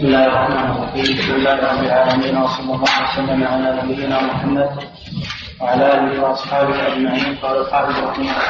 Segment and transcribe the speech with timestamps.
[0.00, 1.02] بسم الله الرحمن الرحيم.
[1.20, 4.70] بسم الله رب العالمين وصلى الله وسلم على نبينا محمد
[5.60, 7.36] وعلى آله وأصحابه أجمعين.
[7.42, 8.48] قال الحافظ رحمه الله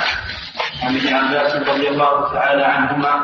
[0.82, 3.14] عن ابن عباس رضي الله تعالى عنهما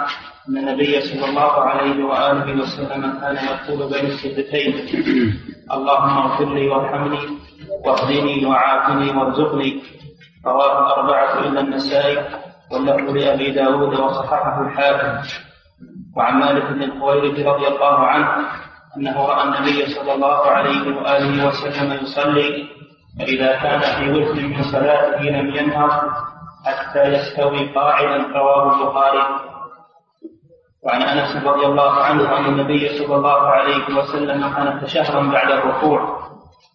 [0.49, 4.73] أن النبي صلى الله عليه وآله وسلم كان يقول بين السجدتين
[5.71, 7.23] اللهم اغفر لي وارحمني
[7.85, 9.71] واهدني وعافني وارزقني.
[10.47, 12.19] رواه الأربعة إلا النسائي
[12.71, 15.15] واللفظ لأبي داود وصححه الحاكم.
[16.17, 18.29] وعن مالك بن الخويرث رضي الله عنه
[18.97, 22.69] أنه رأى النبي صلى الله عليه وآله وسلم يصلي
[23.19, 25.91] فإذا كان في وتر من صلاته لم ينهض
[26.67, 29.25] حتى يستوي قاعدا رواه البخاري.
[30.85, 36.19] وعن أنس رضي الله عنه أن النبي صلى الله عليه وسلم كان شهرا بعد الركوع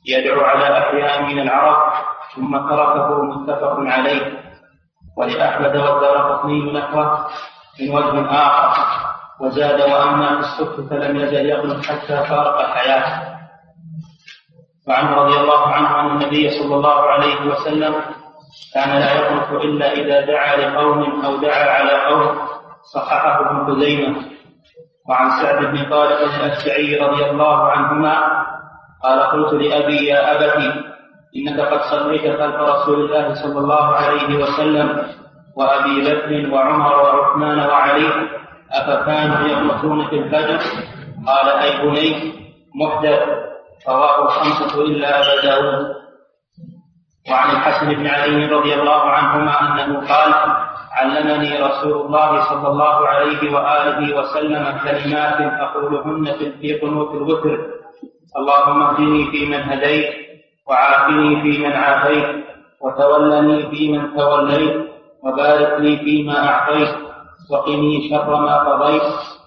[0.07, 1.93] يدعو على أحياء من العرب
[2.35, 4.41] ثم تركه متفق عليه.
[5.17, 7.27] ولأحمد والدار قطني نحوه
[7.79, 9.10] من وجه آخر.
[9.41, 13.31] وزاد وأما في الصبح فلم يزل يقنط حتى فارق حياته
[14.87, 17.95] وعنه رضي الله عنه أن النبي صلى الله عليه وسلم
[18.73, 22.37] كان لا يقنط إلا إذا دعا لقوم أو دعا على قوم
[22.93, 24.15] صححه ابن خزيمة.
[25.09, 28.15] وعن سعد بن طارق الأشجعي رضي الله عنهما
[29.03, 30.61] قال قلت لأبي يا ابت
[31.35, 35.03] إنك قد صليت خلف رسول الله صلى الله عليه وسلم
[35.57, 38.09] وأبي بكر وعمر وعثمان وعلي.
[38.73, 40.59] أفكانوا يقنطون في الفجر
[41.27, 42.33] قال أي بني
[42.75, 43.21] محدث
[43.89, 45.95] رواه الخمسة إلا أبا داود.
[47.29, 50.33] وعن الحسن بن علي رضي الله عنهما أنه قال
[50.91, 56.25] علمني رسول الله صلى الله عليه وآله وسلم كلمات أقولهن
[56.61, 57.57] في قنوت الوتر.
[58.37, 60.13] اللهم اهدني فيمن هديت
[60.67, 62.45] وعافني فيمن عافيت
[62.81, 64.75] وتولني فيمن توليت
[65.23, 67.10] وبارك لي فيما أعطيت.
[67.51, 69.03] وقني شر ما قضيت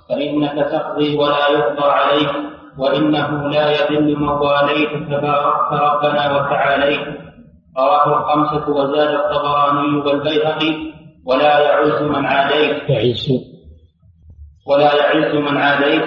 [0.09, 2.31] فإنك تقضي ولا يقضى عليك
[2.79, 7.07] وإنه لا يذل من واليت تباركت ربنا وتعاليت.
[7.79, 10.73] رواه الخمسة وزاد الطبراني والبيهقي
[11.27, 12.91] ولا يعز من عاديت.
[12.91, 13.27] يعز.
[14.67, 16.05] ولا يعز من عاديت.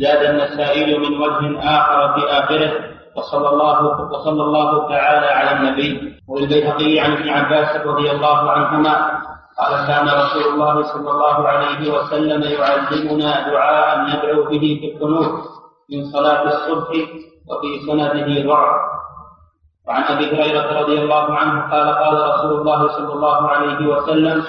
[0.00, 2.72] زاد النسائي من وجه آخر في آخره
[3.16, 3.76] وصلى الله
[4.12, 6.12] وصلى الله تعالى على النبي.
[6.28, 9.21] وللبيهقي عن ابن عباس رضي الله عنهما
[9.58, 15.34] قال كان رسول الله صلى الله عليه وسلم يعلمنا دعاء ندعو به في القنوت
[15.92, 16.88] من صلاة الصبح
[17.48, 18.80] وفي سنده ضعف
[19.88, 24.42] وعن أبي هريرة رضي الله عنه قال قال رسول الله صلى الله عليه وسلم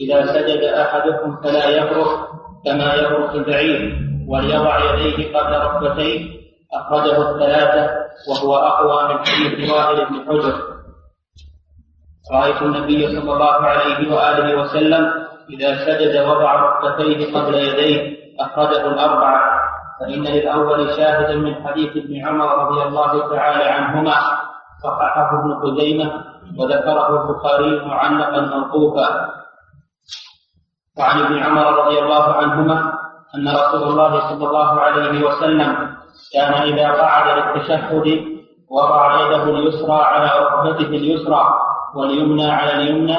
[0.00, 2.18] إذا سجد أحدكم فلا يبرك
[2.64, 6.40] كما يبرك البعير وليضع يديه قبل ركبتيه
[6.74, 7.90] أخرجه الثلاثة
[8.30, 10.54] وهو أقوى من حديث وائل بن حجر.
[12.32, 15.12] رأيت النبي صلى الله عليه وآله وسلم
[15.50, 19.40] إذا سجد وضع ركبتيه قبل يديه أخرجه الأربعة.
[20.00, 24.14] فإن للأول شاهدا من حديث ابن عمر رضي الله تعالى عنهما
[24.82, 26.12] صححه ابن خزيمة
[26.58, 29.30] وذكره البخاري معلقا موقوفا.
[30.98, 32.92] وعن ابن عمر رضي الله عنهما
[33.34, 35.96] أن رسول الله صلى الله عليه وسلم
[36.34, 38.24] كان إذا قعد للتشهد
[38.70, 43.18] وضع يده اليسرى على ركبته اليسرى واليمنى على اليمنى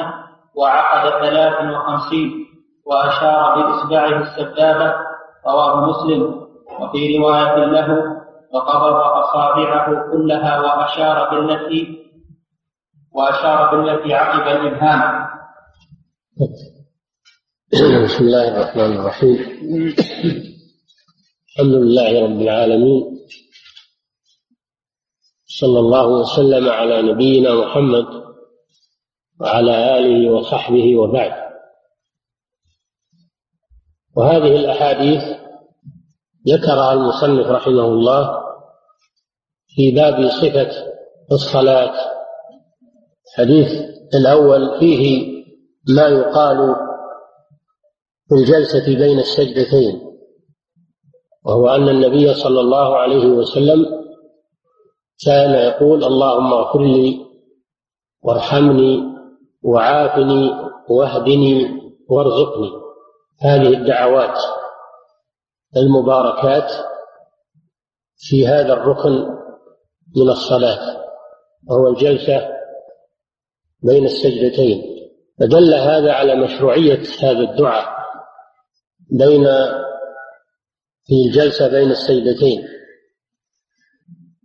[0.54, 2.46] وعقد ثلاث وخمسين
[2.86, 4.94] وأشار بإصبعه السبابة
[5.46, 6.42] رواه مسلم.
[6.80, 7.88] وفي رواية له
[8.52, 12.02] وقبض أصابعه كلها وأشار بالتي
[13.12, 15.28] وأشار بالتي عقب الإبهام.
[18.04, 19.38] بسم الله الرحمن الرحيم.
[21.48, 23.02] الحمد لله رب العالمين.
[25.46, 28.06] صلى الله وسلم على نبينا محمد
[29.40, 31.32] وعلى آله وصحبه وبعد.
[34.16, 35.22] وهذه الأحاديث
[36.48, 38.42] ذكرها المصنف رحمه الله
[39.68, 40.70] في باب صفة
[41.32, 41.94] الصلاة.
[43.28, 43.68] الحديث
[44.14, 45.32] الأول فيه
[45.96, 46.76] ما يقال
[48.28, 50.00] في الجلسة بين السجدتين
[51.44, 53.86] وهو أن النبي صلى الله عليه وسلم
[55.26, 57.18] كان يقول اللهم اغفر لي
[58.22, 59.11] وارحمني
[59.64, 60.50] وعافني
[60.88, 62.70] واهدني وارزقني.
[63.40, 64.38] هذه الدعوات
[65.76, 66.72] المباركات
[68.16, 69.12] في هذا الركن
[70.16, 71.02] من الصلاة
[71.68, 72.48] وهو الجلسة
[73.82, 74.82] بين السجدتين.
[75.40, 77.86] فدل هذا على مشروعية هذا الدعاء
[79.10, 79.44] بين
[81.04, 82.68] في الجلسة بين السجدتين.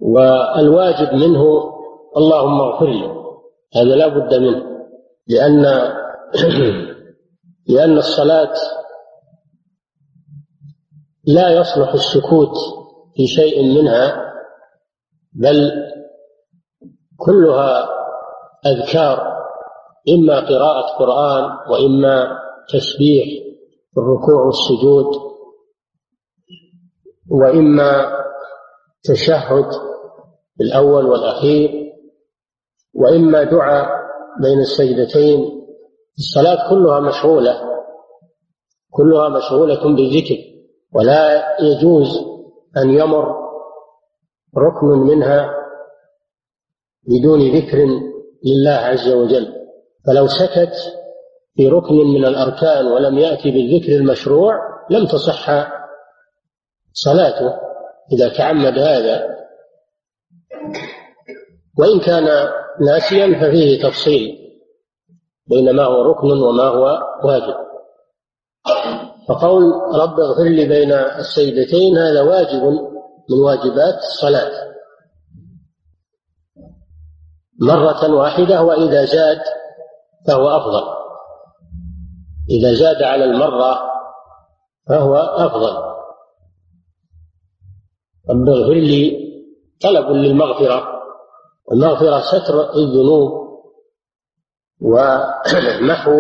[0.02, 1.74] والواجب منه
[2.18, 3.18] اللهم اغفر لي
[3.76, 4.77] هذا لا بد منه.
[5.30, 5.64] لأن
[7.70, 8.54] لأن الصلاة
[11.26, 12.56] لا يصلح السكوت
[13.16, 14.34] في شيء منها
[15.34, 15.72] بل
[17.18, 17.90] كلها
[18.66, 19.38] أذكار
[20.10, 22.40] إما قراءة قرآن وإما
[22.70, 23.44] تسبيح
[23.98, 25.06] الركوع والسجود
[27.30, 28.18] وإما
[29.04, 29.66] تشهد
[30.62, 31.94] الأول والأخير
[32.94, 33.97] وإما دعاء
[34.42, 35.68] بين السجدتين
[36.18, 37.62] الصلاة كلها مشغولة
[38.92, 40.38] كلها مشغولة بالذكر
[40.94, 42.08] ولا يجوز
[42.78, 43.36] أن يمر
[44.58, 45.50] ركن منها
[47.08, 47.78] بدون ذكر
[48.46, 49.54] لله عز وجل.
[50.08, 50.74] فلو سكت
[51.56, 54.54] في ركن من الأركان ولم يأتي بالذكر المشروع
[54.90, 55.68] لم تصح
[56.94, 57.54] صلاته.
[58.14, 59.37] إذا تعمد هذا
[61.80, 62.50] وإن كان
[62.82, 64.38] ناسيا ففيه تفصيل
[65.48, 67.56] بين ما هو ركن وما هو واجب.
[69.30, 69.64] فقول
[69.96, 72.64] رب اغفر لي بين السيدتين هذا واجب
[73.30, 74.68] من واجبات الصلاة.
[77.62, 79.42] مرة واحدة وإذا زاد
[80.28, 80.98] فهو أفضل.
[82.50, 83.80] إذا زاد على المرة
[84.90, 85.98] فهو أفضل.
[88.30, 89.28] رب اغفر لي
[89.82, 90.97] طلب للمغفرة.
[91.68, 93.48] والمغفرة ستر الذنوب
[94.82, 96.12] ومحو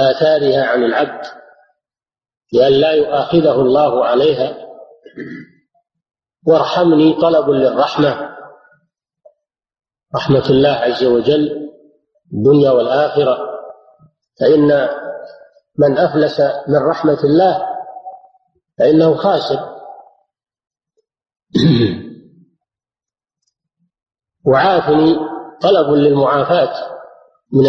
[0.00, 1.26] آثارها عن العبد
[2.52, 4.56] لأن لا يؤاخذه الله عليها.
[6.46, 8.36] وارحمني طلب للرحمة
[10.16, 11.70] رحمة الله عز وجل
[12.32, 13.38] الدنيا والآخرة.
[14.40, 14.88] فإن
[15.78, 17.66] من أفلس من رحمة الله
[18.78, 19.72] فإنه خاسر.
[24.46, 25.16] وعافني
[25.62, 26.72] طلب للمعافاة
[27.52, 27.66] من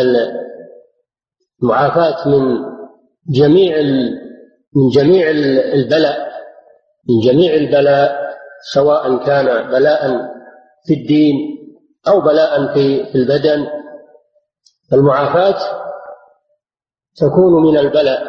[1.64, 2.60] المعافاة من
[3.30, 3.78] جميع
[4.76, 5.30] من جميع
[5.74, 6.34] البلاء
[7.10, 8.24] من جميع البلاء
[8.74, 10.34] سواء كان بلاء
[10.86, 11.36] في الدين
[12.08, 13.68] أو بلاء في البدن.
[14.94, 15.60] المعافاة
[17.16, 18.24] تكون من البلاء.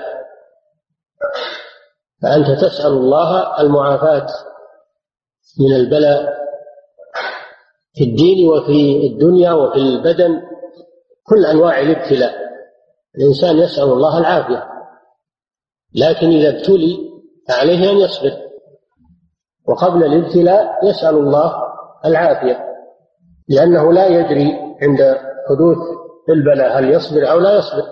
[2.23, 4.27] فأنت تسأل الله المعافاة
[5.61, 6.44] من البلاء
[7.95, 10.43] في الدين وفي الدنيا وفي البدن
[11.27, 12.35] كل أنواع الابتلاء.
[13.19, 14.69] الإنسان يسأل الله العافية
[15.95, 16.99] لكن إذا ابتلي
[17.49, 18.33] فعليه أن يصبر.
[19.69, 21.55] وقبل الابتلاء يسأل الله
[22.05, 22.65] العافية
[23.49, 24.53] لأنه لا يدري
[24.83, 25.17] عند
[25.49, 25.79] حدوث
[26.29, 27.83] البلاء هل يصبر أو لا يصبر.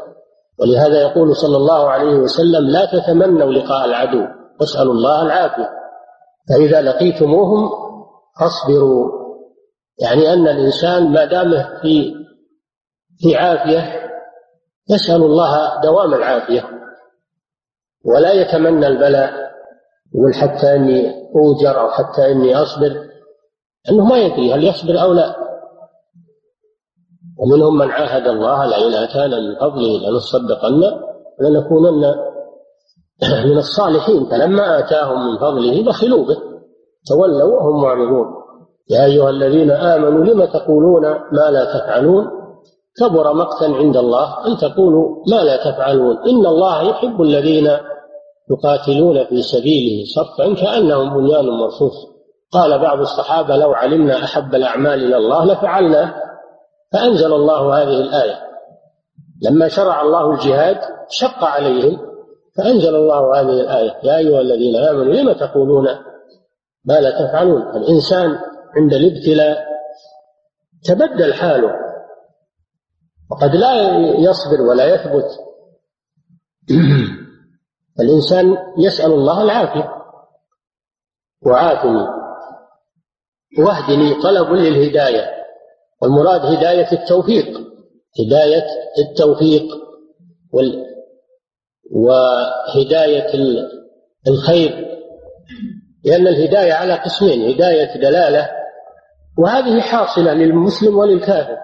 [0.61, 4.27] ولهذا يقول صلى الله عليه وسلم لا تتمنوا لقاء العدو
[4.61, 5.71] واسألوا الله العافية.
[6.49, 7.71] فإذا لقيتموهم
[8.41, 9.22] فاصبروا.
[9.99, 11.51] يعني أن الإنسان ما دام
[11.83, 12.15] في
[13.19, 14.11] في عافية
[14.91, 16.65] يسأل الله دوام العافية.
[18.05, 19.33] ولا يتمنى البلاء
[20.15, 23.09] يقول حتى إني أوجر أو حتى إني أصبر
[23.91, 25.37] أنه ما يدري هل يصبر أو لا.
[27.39, 30.83] ومنهم من عاهد الله لئن آتانا من فضله لنصدقن
[31.41, 32.15] لنكونن
[33.45, 34.27] من الصالحين.
[34.31, 36.37] فلما آتاهم من فضله بخلوا به
[37.09, 38.42] تولوا وهم معرضون.
[38.91, 41.03] يا أيها الذين آمنوا لم تقولون
[41.33, 42.31] ما لا تفعلون؟
[43.01, 46.17] كبر مقتا عند الله أن تقولوا ما لا تفعلون.
[46.19, 47.71] إن الله يحب الذين
[48.51, 51.95] يقاتلون في سبيله صفا كأنهم بنيان مرصوص.
[52.53, 56.15] قال بعض الصحابة لو علمنا أحب الأعمال إلى الله لفعلنا.
[56.93, 58.41] فأنزل الله هذه الآية.
[59.43, 61.99] لما شرع الله الجهاد شق عليهم
[62.57, 63.97] فأنزل الله هذه الآية.
[64.03, 65.89] يا أيها الذين آمنوا لم تقولون
[66.85, 68.39] ما لا تفعلون؟ الإنسان
[68.77, 69.73] عند الابتلاء
[70.85, 71.73] تبدل حاله.
[73.31, 75.31] وقد لا يصبر ولا يثبت.
[78.01, 79.95] الإنسان يسأل الله العافية.
[81.47, 82.07] وعافني.
[83.59, 85.31] واهدني طلب للهداية.
[86.03, 87.61] والمراد هداية التوفيق.
[88.21, 88.65] هداية
[88.99, 89.63] التوفيق.
[90.53, 90.87] وال
[91.91, 93.33] وهداية
[94.29, 94.99] الخير.
[96.05, 97.55] لأن الهداية على قسمين.
[97.55, 98.62] هداية دلالة
[99.39, 101.57] وهذه حاصلة للمسلم وللكافر.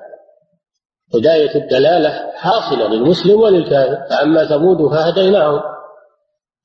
[1.14, 4.08] هداية الدلالة حاصلة للمسلم وللكافر.
[4.10, 5.60] فأما ثمود فهديناهم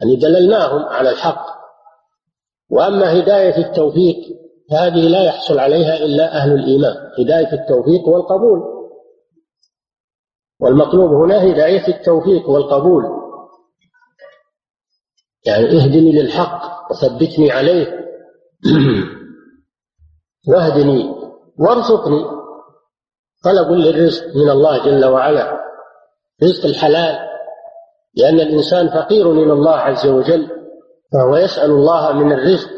[0.01, 1.45] يعني دللناهم على الحق.
[2.69, 4.17] وأما هداية التوفيق
[4.71, 6.95] فهذه لا يحصل عليها إلا أهل الإيمان.
[7.19, 8.59] هداية التوفيق والقبول.
[10.59, 13.03] والمطلوب هنا هداية التوفيق والقبول.
[15.45, 17.99] يعني اهدني للحق وثبتني عليه.
[20.47, 21.15] واهدني
[21.59, 22.43] وارزقني.
[23.43, 25.63] طلب للرزق من الله جل وعلا
[26.43, 27.19] رزق الحلال
[28.15, 30.47] لأن الإنسان فقير إلى الله عز وجل
[31.13, 32.69] فهو يسأل الله من الرزق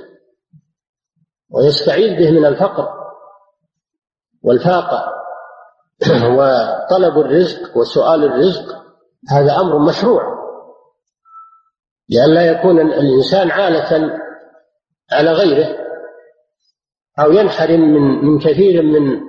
[1.52, 2.90] ويستعيذ به من الفقر
[4.44, 5.12] والفاقة.
[6.38, 8.76] وطلب الرزق وسؤال الرزق
[9.32, 10.36] هذا أمر مشروع.
[12.10, 14.20] لئلا يكون الإنسان عالة
[15.12, 15.85] على غيره
[17.20, 19.22] أو ينحرم من من كثير من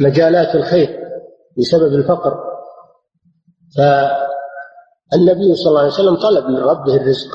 [0.00, 1.00] مجالات الخير
[1.58, 2.34] بسبب الفقر.
[3.76, 7.30] فالنبي صلى الله عليه وسلم طلب من ربه الرزق.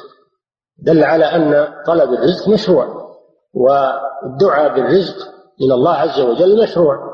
[0.78, 2.88] دل على أن طلب الرزق مشروع
[3.54, 5.16] والدعاء بالرزق
[5.62, 6.98] من الله عز وجل مشروع.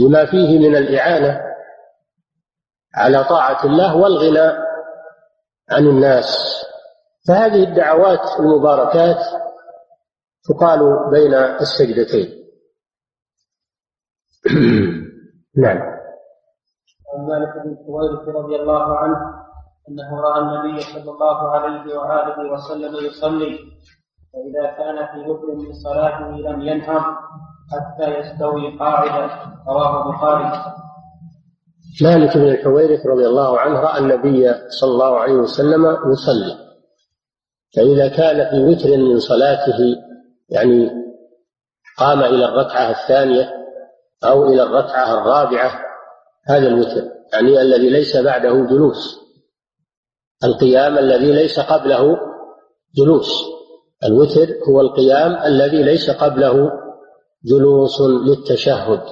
[0.00, 1.40] لما فيه من الإعانة
[2.94, 4.52] على طاعة الله والغنى
[5.70, 6.56] عن الناس.
[7.28, 9.45] فهذه الدعوات المباركات
[10.48, 12.28] تقال بين السجدتين.
[15.62, 15.78] نعم.
[17.14, 19.16] عن مالك بن سويرس رضي الله عنه
[19.88, 23.58] أنه رأى النبي صلى الله عليه وآله وسلم يصلي
[24.32, 27.02] فإذا كان في وتر من صلاته لم ينهض
[27.72, 29.30] حتى يستوي قاعدا
[29.68, 30.76] رواه البخاري.
[32.02, 36.66] مالك بن الحويرث رضي الله عنه رأى النبي صلى الله عليه وسلم يصلي
[37.76, 39.78] فإذا كان في وتر من صلاته
[40.48, 40.90] يعني
[41.98, 43.50] قام إلى الركعة الثانية
[44.24, 45.80] أو إلى الركعة الرابعة
[46.48, 49.20] هذا الوتر يعني الذي ليس بعده جلوس.
[50.44, 52.18] القيام الذي ليس قبله
[52.96, 53.44] جلوس.
[54.04, 56.72] الوتر هو القيام الذي ليس قبله
[57.44, 59.02] جلوس للتشهد.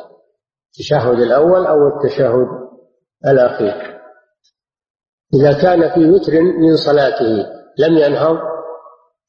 [0.68, 2.48] التشهد الأول أو التشهد
[3.26, 4.00] الأخير.
[5.34, 7.46] إذا كان في وتر من صلاته
[7.78, 8.38] لم ينهض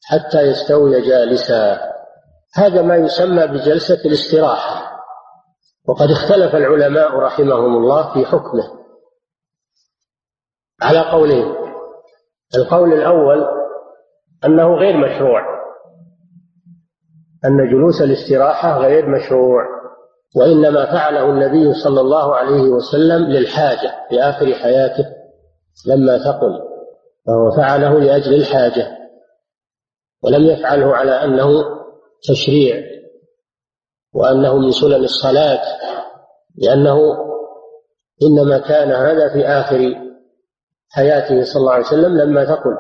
[0.03, 1.94] حتى يستوي جالسا.
[2.57, 4.95] هذا ما يسمى بجلسة الاستراحة.
[5.88, 8.63] وقد اختلف العلماء رحمهم الله في حكمه.
[10.81, 11.55] على قولين.
[12.55, 13.45] القول الأول
[14.45, 15.41] أنه غير مشروع.
[17.45, 19.63] أن جلوس الاستراحة غير مشروع.
[20.35, 25.05] وإنما فعله النبي صلى الله عليه وسلم للحاجة في آخر حياته
[25.88, 26.59] لما ثقل.
[27.27, 28.97] فهو فعله لأجل الحاجة.
[30.24, 31.75] ولم يفعله على أنه
[32.24, 32.84] تشريع
[34.13, 35.62] وأنه من سنن الصلاة
[36.55, 36.98] لأنه
[38.24, 40.05] إنما كان هذا في آخر
[40.89, 42.77] حياته صلى الله عليه وسلم لما ثقل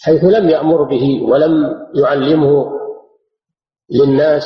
[0.00, 1.52] حيث لم يأمر به ولم
[1.94, 2.70] يعلمه
[3.90, 4.44] للناس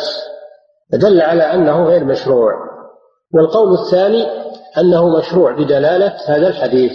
[0.93, 2.53] فدل على أنه غير مشروع.
[3.35, 4.25] والقول الثاني
[4.79, 6.93] أنه مشروع بدلالة هذا الحديث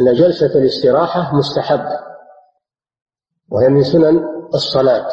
[0.00, 2.00] أن جلسة الاستراحة مستحبة
[3.48, 5.06] وهي من سنن الصلاة.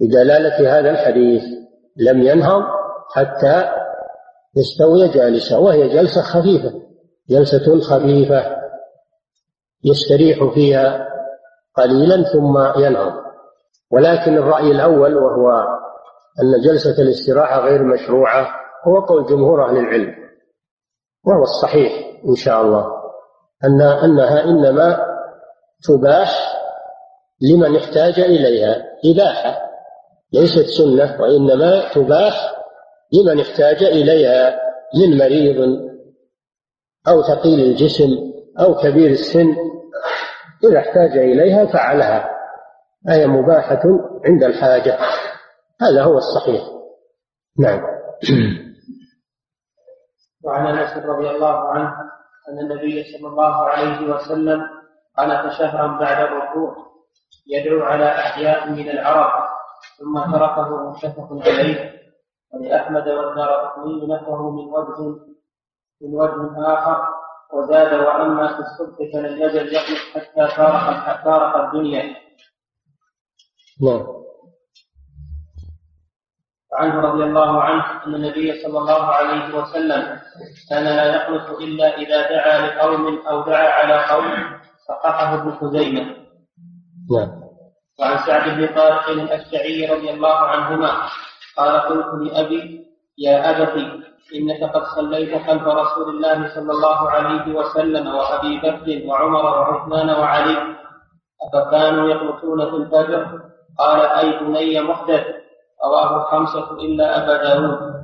[0.00, 1.42] بدلالة هذا الحديث
[1.96, 2.62] لم ينهض
[3.14, 3.70] حتى
[4.56, 6.72] يستوي جالسا وهي جلسة خفيفة
[7.30, 8.56] جلسة خفيفة
[9.84, 11.08] يستريح فيها
[11.76, 13.12] قليلا ثم ينهض.
[13.90, 15.50] ولكن الرأي الأول وهو
[16.42, 18.46] أن جلسة الاستراحة غير مشروعة
[18.88, 20.14] هو قول جمهور أهل العلم
[21.26, 21.92] وهو الصحيح
[22.28, 22.86] إن شاء الله
[23.64, 24.98] أن أنها إنما
[25.88, 26.54] تباح
[27.50, 28.84] لمن احتاج إليها.
[29.04, 29.70] إباحة
[30.32, 32.54] ليست سنة وإنما تباح
[33.12, 34.60] لمن احتاج إليها
[35.00, 35.80] من مريض
[37.08, 39.56] أو ثقيل الجسم أو كبير السن.
[40.64, 42.30] إذا احتاج إليها فعلها.
[43.06, 43.82] فهي مباحة
[44.24, 44.98] عند الحاجة.
[45.80, 46.62] هذا هو الصحيح.
[47.58, 47.82] نعم.
[50.44, 51.90] وعن أنس رضي الله عنه
[52.48, 54.60] أن النبي صلى الله عليه وسلم
[55.18, 56.93] قنت شهرا بعد الركوع.
[57.46, 59.44] يدعو على أحياء من العرب
[59.98, 62.00] ثم تركه متفق عليه
[62.52, 63.74] ولأحمد والدار
[64.08, 64.98] نفه من وجه
[66.02, 67.08] من وجه آخر
[67.52, 72.16] وزاد وأما في الصبح فلم يزل يخلق حتى فارق فارق الدنيا.
[73.82, 74.06] نعم.
[76.72, 80.20] عنه رضي الله عنه أن النبي صلى الله عليه وسلم
[80.70, 86.23] كان لا يقنط إلا إذا دعا لقوم أو دعا على قوم فقحه ابن خزيمة.
[87.10, 87.44] نعم.
[88.00, 90.90] وعن سعد بن طارق الأشجعي رضي الله عنهما
[91.56, 92.84] قال قلت لأبي
[93.18, 99.44] يا أبت إنك قد صليت خلف رسول الله صلى الله عليه وسلم وأبي بكر وعمر
[99.44, 100.56] وعثمان وعلي.
[101.44, 103.40] أفكانوا يقنطون في الفجر؟
[103.78, 105.24] قال أي بني محدث
[105.84, 107.94] رواه الخمسة إلا أبا داود.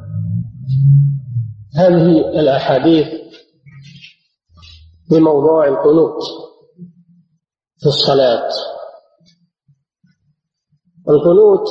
[1.78, 3.07] هذه الأحاديث
[5.11, 6.23] بموضوع القنوت
[7.80, 8.49] في الصلاة.
[11.10, 11.66] القنوت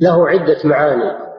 [0.00, 1.32] له عدة معاني.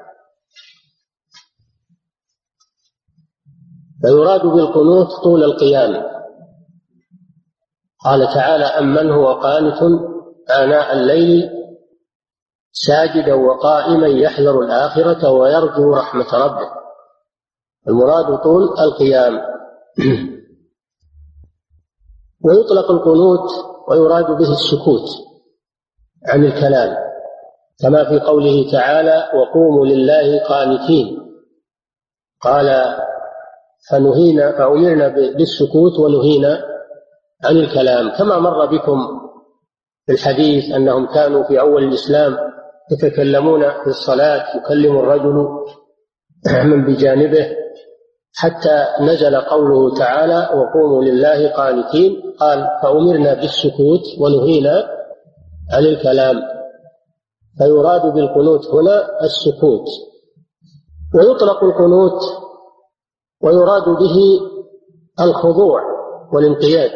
[4.01, 6.03] فيراد بالقنوت طول القيام.
[8.05, 9.81] قال تعالى أمن هو قانت
[10.49, 11.49] آناء الليل
[12.71, 16.69] ساجدا وقائما يحذر الآخرة ويرجو رحمة ربه.
[17.87, 19.33] المراد طول القيام.
[22.45, 23.49] ويطلق القنوت
[23.87, 25.32] ويراد به السكوت.
[26.27, 26.97] عن الكلام
[27.81, 31.19] كما في قوله تعالى وقوموا لله قانتين
[32.41, 32.95] قال
[33.89, 36.63] فنهينا فأمرنا بالسكوت ونهينا
[37.43, 38.97] عن الكلام كما مر بكم
[40.05, 42.37] في الحديث أنهم كانوا في أول الإسلام
[42.91, 45.47] يتكلمون في الصلاة يكلم الرجل
[46.69, 47.47] من بجانبه
[48.35, 55.02] حتى نزل قوله تعالى وقوموا لله قانتين قال فأمرنا بالسكوت ونهينا
[55.71, 56.35] عن الكلام.
[57.57, 59.85] فيراد بالقنوت هنا السكوت.
[61.15, 62.21] ويطلق القنوت
[63.43, 64.39] ويراد به
[65.21, 65.81] الخضوع
[66.33, 66.91] والانقياد.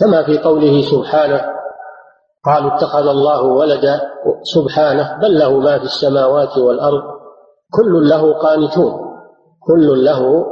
[0.00, 1.44] كما في قوله سبحانه
[2.44, 4.00] قالوا اتخذ الله ولدا
[4.42, 7.02] سبحانه بل له ما في السماوات والأرض.
[7.72, 8.92] كل له قانتون.
[9.66, 10.46] كل له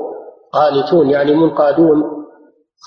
[0.52, 2.02] قانتون يعني منقادون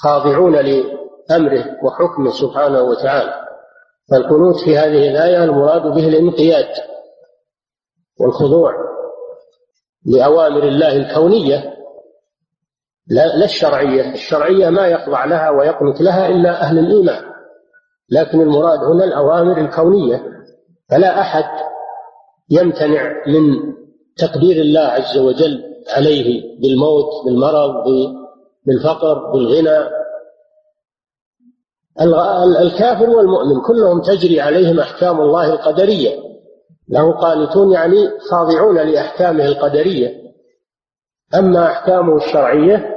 [0.04, 3.41] خاضعون لأمره وحكمه سبحانه وتعالى.
[4.12, 6.68] فالقنوت في هذه الآية المراد به الانقياد
[8.20, 8.74] والخضوع
[10.06, 11.74] لأوامر الله الكونية
[13.08, 14.12] لا, الشرعية.
[14.14, 17.24] الشرعية ما يخضع لها ويقنت لها إلا أهل الإيمان.
[18.10, 20.24] لكن المراد هنا الأوامر الكونية.
[20.90, 21.44] فلا أحد
[22.50, 23.74] يمتنع من
[24.18, 25.64] تقدير الله عز وجل
[25.96, 27.84] عليه بالموت بالمرض
[28.66, 30.01] بالفقر بالغنى.
[32.62, 36.32] الكافر والمؤمن كلهم تجري عليهم أحكام الله القدرية.
[36.90, 40.22] له قانتون يعني خاضعون لأحكامه القدرية.
[41.36, 42.96] أما أحكامه الشرعية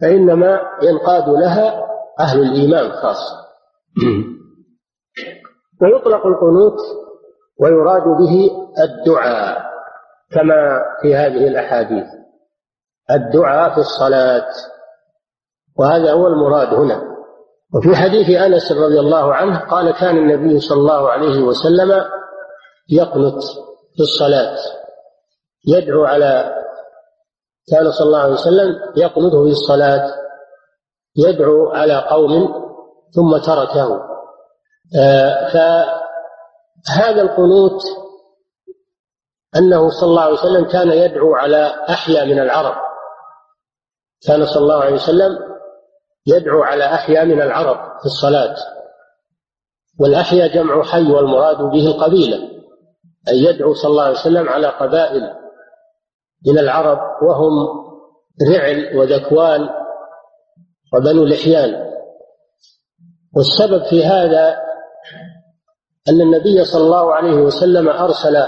[0.00, 1.84] فإنما ينقاد لها
[2.20, 3.34] أهل الإيمان خاصة.
[5.82, 6.78] ويطلق القنوت
[7.60, 8.50] ويراد به
[8.82, 9.62] الدعاء
[10.30, 12.06] كما في هذه الأحاديث.
[13.10, 14.48] الدعاء في الصلاة.
[15.78, 17.17] وهذا هو المراد هنا.
[17.74, 22.04] وفي حديث أنس رضي الله عنه قال كان النبي صلى الله عليه وسلم
[22.90, 23.42] يقنت
[23.96, 24.56] في الصلاة
[25.66, 26.54] يدعو على
[27.70, 30.14] كان صلى الله عليه وسلم يقنت في الصلاة
[31.16, 32.54] يدعو على قوم
[33.14, 34.00] ثم تركه.
[34.98, 35.48] آه،
[36.86, 37.82] فهذا القنوت
[39.56, 42.74] أنه صلى الله عليه وسلم كان يدعو على أحيا من العرب.
[44.26, 45.38] كان صلى الله عليه وسلم
[46.28, 48.56] يدعو على أحيا من العرب في الصلاة.
[50.00, 52.38] والأحيا جمع حي والمراد به القبيلة.
[53.28, 55.34] أي يدعو صلى الله عليه وسلم على قبائل
[56.46, 57.52] من العرب وهم
[58.54, 59.68] رعل وذكوان
[60.94, 61.88] وبنو لحيان.
[63.36, 64.56] والسبب في هذا
[66.08, 68.46] أن النبي صلى الله عليه وسلم أرسل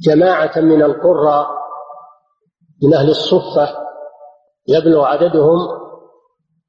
[0.00, 1.46] جماعة من القرى
[2.82, 3.68] من أهل الصفة
[4.68, 5.87] يبلغ عددهم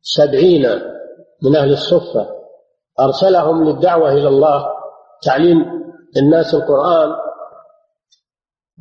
[0.02, 0.66] سبعين
[1.44, 2.28] من أهل الصفة.
[3.00, 4.66] أرسلهم للدعوة إلى الله
[5.24, 5.66] تعليم
[6.18, 7.10] الناس القرآن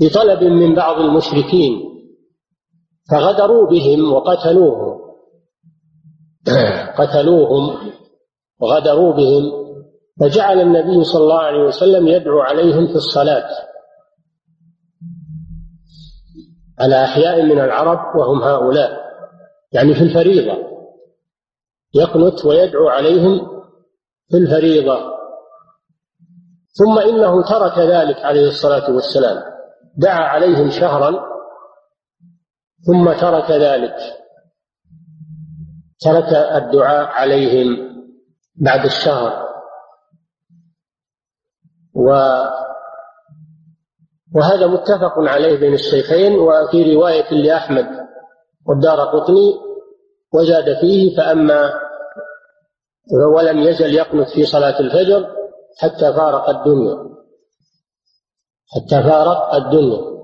[0.00, 1.88] بطلب من بعض المشركين
[3.10, 4.98] فغدروا بهم وقتلوهم.
[6.98, 7.92] قتلوهم
[8.60, 9.68] وغدروا بهم.
[10.20, 13.48] فجعل النبي صلى الله عليه وسلم يدعو عليهم في الصلاة.
[16.80, 18.90] على أحياء من العرب وهم هؤلاء
[19.72, 20.67] يعني في الفريضة.
[21.94, 23.62] يقنت ويدعو عليهم
[24.30, 25.18] في الفريضة.
[26.72, 29.42] ثم إنه ترك ذلك عليه الصلاة والسلام.
[29.96, 31.24] دعا عليهم شهرا
[32.86, 33.96] ثم ترك ذلك.
[36.00, 37.88] ترك الدعاء عليهم
[38.54, 39.48] بعد الشهر.
[41.94, 42.10] و
[44.34, 47.86] وهذا متفق عليه بين الشيخين وفي رواية لأحمد
[48.66, 49.67] والدار قطني
[50.34, 51.74] وزاد فيه فأما
[53.36, 55.34] ولم يزل يقنت في صلاة الفجر
[55.78, 56.96] حتى فارق الدنيا.
[58.68, 60.18] حتى فارق الدنيا.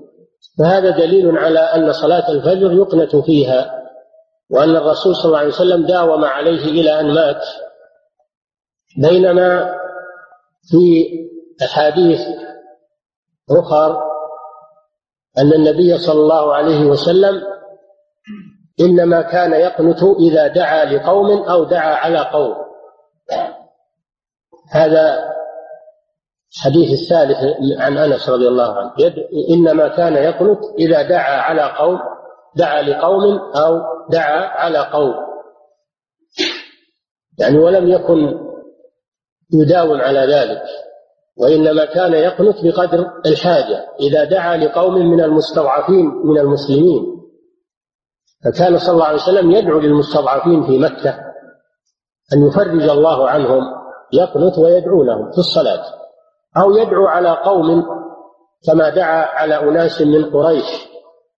[0.59, 3.81] فهذا دليل على أن صلاة الفجر يقنت فيها
[4.49, 7.45] وأن الرسول صلى الله عليه وسلم داوم عليه إلى أن مات.
[8.97, 9.75] بينما
[10.71, 11.05] في
[11.65, 12.19] أحاديث
[13.51, 14.01] أخر
[15.37, 17.54] أن النبي صلى الله عليه وسلم
[18.79, 22.55] إنما كان يقنت إذا دعا لقوم أو دعا على قوم.
[24.71, 25.35] هذا
[26.57, 27.37] الحديث الثالث
[27.79, 28.91] عن أنس رضي الله عنه.
[29.49, 31.99] إنما كان يقنت إذا دعا على قوم
[32.55, 35.13] دعا لقوم أو دعا على قوم.
[37.39, 38.39] يعني ولم يكن
[39.53, 40.63] يداوم على ذلك.
[41.37, 43.87] وإنما كان يقنت بقدر الحاجة.
[43.99, 47.14] إذا دعا لقوم من المستضعفين من المسلمين.
[48.45, 51.09] فكان صلى الله عليه وسلم يدعو للمستضعفين في مكة
[52.33, 53.61] أن يفرج الله عنهم
[54.13, 55.83] يقنت ويدعو لهم في الصلاة
[56.57, 57.85] أو يدعو على قوم
[58.67, 60.65] كما دعا على أناس من قريش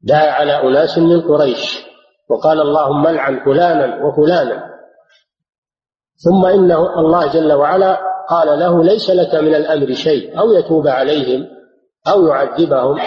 [0.01, 1.87] دعا على أناس من قريش
[2.29, 4.63] وقال اللهم العن فلانا وفلانا.
[6.25, 11.47] ثم إنه الله جل وعلا قال له ليس لك من الأمر شيء أو يتوب عليهم
[12.07, 12.97] أو يعذبهم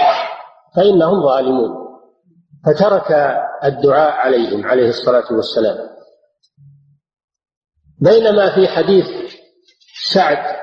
[0.76, 1.89] فإنهم ظالمون.
[2.66, 3.12] فترك
[3.64, 5.90] الدعاء عليهم عليه الصلاة والسلام.
[8.00, 9.06] بينما في حديث
[10.12, 10.60] سعد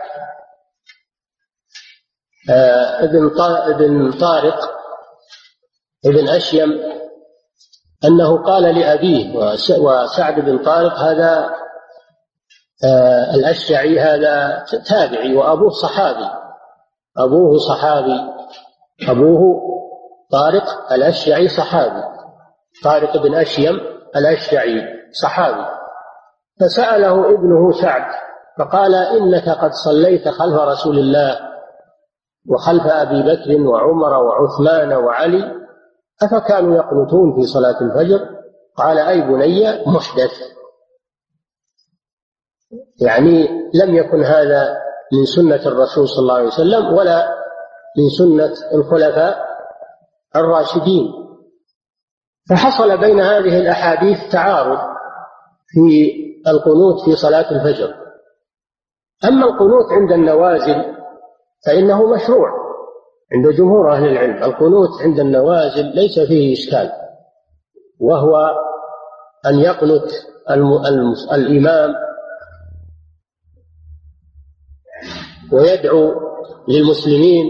[2.50, 3.04] آه،
[3.70, 4.78] ابن طارق
[6.06, 6.70] ابن أشيم
[8.06, 9.36] أنه قال لأبيه
[9.80, 11.56] وسعد بن طارق هذا
[12.84, 16.30] آه، الأشعري هذا تابعي وأبوه صحابي.
[17.18, 18.20] أبوه صحابي
[19.10, 19.62] أبوه
[20.32, 22.04] طارق الأشعري صحابي.
[22.84, 23.80] طارق بن أشيم
[24.16, 24.82] الأشعري
[25.22, 25.66] صحابي.
[26.60, 28.06] فسأله ابنه سعد
[28.60, 31.40] فقال إنك قد صليت خلف رسول الله
[32.50, 35.52] وخلف أبي بكر وعمر وعثمان وعلي
[36.24, 38.30] أفكانوا يقنتون في صلاة الفجر؟
[38.78, 40.32] قال أي بني محدث.
[43.02, 44.78] يعني لم يكن هذا
[45.13, 47.28] من سنة الرسول صلى الله عليه وسلم ولا
[47.98, 49.48] من سنة الخلفاء
[50.39, 51.13] الراشدين.
[52.50, 54.80] فحصل بين هذه الأحاديث تعارض
[55.67, 56.12] في
[56.47, 57.93] القنوت في صلاة الفجر.
[59.26, 60.95] أما القنوت عند النوازل
[61.65, 62.50] فإنه مشروع
[63.34, 64.43] عند جمهور أهل العلم.
[64.43, 66.91] القنوت عند النوازل ليس فيه إشكال
[68.00, 68.56] وهو
[69.45, 70.12] أن يقنت
[71.34, 71.93] الإمام
[75.52, 76.13] ويدعو
[76.67, 77.45] للمسلمين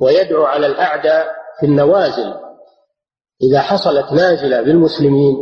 [0.00, 1.26] ويدعو على الأعداء
[1.60, 2.34] في النوازل.
[3.42, 5.36] إذا حصلت نازلة بالمسلمين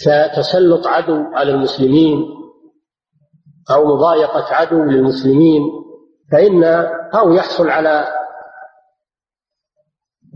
[0.00, 2.24] كتسلط عدو على المسلمين
[3.70, 5.62] أو مضايقة عدو للمسلمين
[6.32, 6.64] فإن
[7.14, 8.06] أو يحصل على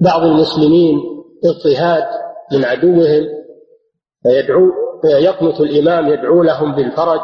[0.00, 1.00] بعض المسلمين
[1.44, 2.04] اضطهاد
[2.52, 3.26] من عدوهم
[4.22, 4.72] فيدعو
[5.04, 7.20] يقنط الإمام يدعو لهم بالفرج.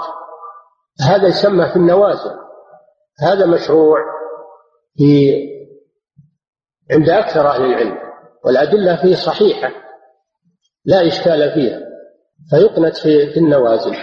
[1.09, 2.37] هذا يسمى في النوازل.
[3.23, 3.99] هذا مشروع
[4.97, 5.52] في
[6.93, 7.99] عند أكثر أهل العلم
[8.45, 9.71] والأدلة فيه صحيحة
[10.85, 11.81] لا إشكال فيها
[12.51, 13.95] فيقنت في, النوازل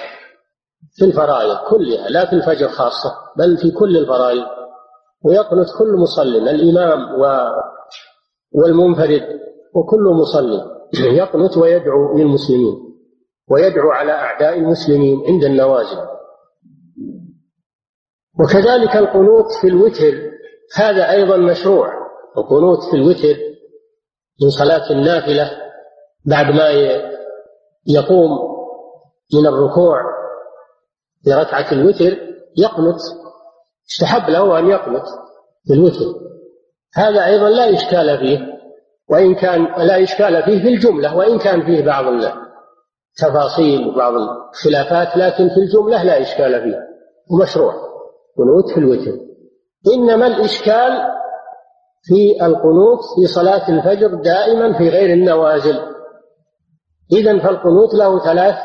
[0.95, 4.45] في الفرائض كلها لا في الفجر خاصة بل في كل الفرائض
[5.23, 7.49] ويقنت كل مصل الإمام و
[8.51, 9.39] والمنفرد
[9.75, 10.79] وكل مصلي
[11.19, 12.75] يقنت ويدعو للمسلمين
[13.49, 15.97] ويدعو على أعداء المسلمين عند النوازل.
[18.39, 20.31] وكذلك القنوت في الوتر
[20.75, 21.98] هذا أيضا مشروع
[22.39, 23.37] القنوت في الوتر
[24.41, 25.51] من صلاة النافلة
[26.25, 26.69] بعد ما
[27.87, 28.29] يقوم
[29.33, 30.01] من الركوع
[31.23, 32.17] في ركعة الوتر
[32.57, 32.95] يقنط
[33.91, 35.03] استحب له أن يقنط
[35.67, 36.05] في الوتر.
[36.95, 38.39] هذا أيضا لا إشكال فيه
[39.09, 45.49] وإن كان لا إشكال فيه في الجملة وإن كان فيه بعض التفاصيل وبعض الخلافات لكن
[45.49, 46.77] في الجملة لا إشكال فيه
[47.31, 47.73] ومشروع
[48.37, 49.19] قنوت في الوتر.
[49.95, 50.91] إنما الإشكال
[52.03, 55.79] في القنوت في صلاة الفجر دائما في غير النوازل.
[57.11, 58.55] إذا فالقنوت له ثلاث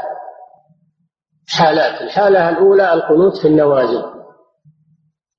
[1.48, 2.02] حالات.
[2.02, 4.04] الحالة الأولى القنوت في النوازل.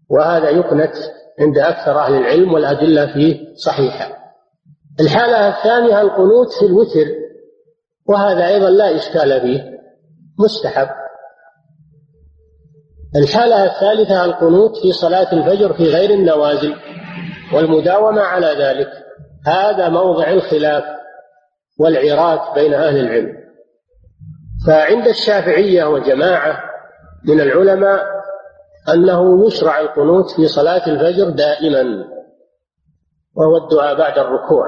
[0.09, 0.93] وهذا يقنت
[1.39, 4.17] عند أكثر أهل العلم والأدلة فيه صحيحة.
[4.99, 7.11] الحالة الثانية القنوت في الوتر.
[8.09, 9.63] وهذا أيضا لا إشكال فيه.
[10.39, 10.87] مستحب.
[13.15, 16.75] الحالة الثالثة القنوت في صلاة الفجر في غير النوازل.
[17.55, 18.89] والمداومة على ذلك.
[19.45, 20.83] هذا موضع الخلاف
[21.79, 23.45] والعراك بين أهل العلم.
[24.67, 26.63] فعند الشافعية وجماعة
[27.27, 28.05] من العلماء
[28.93, 32.05] أنه يشرع القنوت في صلاة الفجر دائما
[33.35, 34.65] وهو الدعاء بعد الركوع.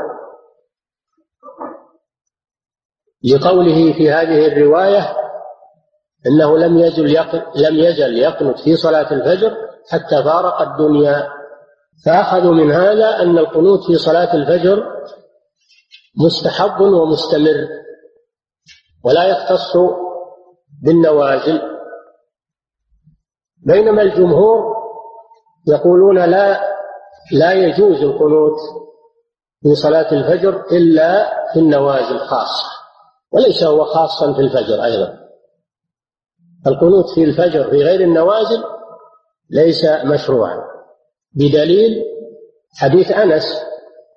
[3.34, 5.18] لقوله في هذه الرواية
[6.28, 7.14] أنه لم يزل
[7.56, 9.58] لم يزل يقنت في صلاة الفجر
[9.92, 11.37] حتى فارق الدنيا
[12.06, 14.84] فأخذوا من هذا أن القنوت في صلاة الفجر
[16.26, 17.68] مستحب ومستمر
[19.04, 19.78] ولا يختص
[20.84, 21.62] بالنوازل.
[23.66, 24.78] بينما الجمهور
[25.68, 26.62] يقولون لا
[27.32, 28.60] لا يجوز القنوت
[29.64, 32.66] في صلاة الفجر إلا في النوازل خاصة
[33.32, 35.18] وليس هو خاصا في الفجر أيضا.
[36.68, 38.64] القنوت في الفجر في غير النوازل
[39.50, 40.77] ليس مشروعا.
[41.38, 42.04] بدليل
[42.78, 43.64] حديث أنس.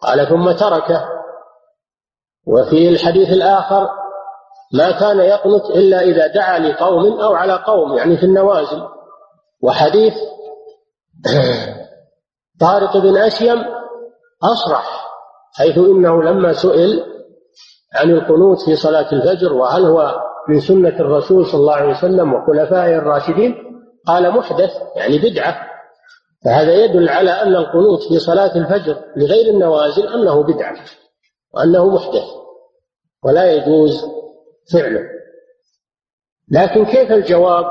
[0.02, 1.08] قال ثم تركه.
[2.46, 3.88] وفي الحديث الآخر
[4.74, 7.96] ما كان يقنت إلا إذا دعا لقوم أو على قوم.
[7.96, 8.82] يعني في النوازل.
[9.62, 10.14] وحديث
[12.60, 13.64] طارق بن أشيم
[14.42, 15.10] أصرح
[15.54, 17.04] حيث إنه لما سئل
[17.94, 22.96] عن القنوت في صلاة الفجر وهل هو من سنة الرسول صلى الله عليه وسلم وخلفائه
[22.96, 23.54] الراشدين
[24.06, 24.70] قال محدث.
[24.96, 25.69] يعني بدعة.
[26.44, 30.76] فهذا يدل على أن القنوت في صلاة الفجر لغير النوازل أنه بدعة
[31.54, 32.24] وأنه محدث
[33.24, 34.04] ولا يجوز
[34.72, 35.00] فعله.
[36.50, 37.64] لكن كيف الجواب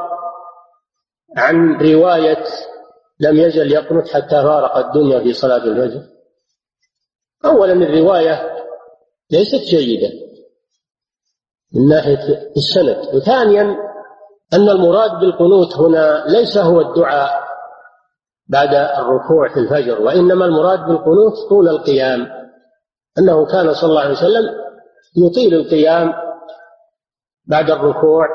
[1.37, 2.43] عن رواية
[3.19, 6.01] لم يزل يقنت حتى فارق الدنيا في صلاة الفجر؟
[7.45, 8.65] أولا الرواية
[9.31, 10.09] ليست جيدة
[11.73, 13.61] من ناحية السند وثانيا
[14.53, 17.48] أن المراد بالقنوت هنا ليس هو الدعاء
[18.49, 22.27] بعد الركوع في الفجر وإنما المراد بالقنوت طول القيام
[23.19, 24.55] أنه كان صلى الله عليه وسلم
[25.17, 26.13] يطيل القيام
[27.45, 28.27] بعد الركوع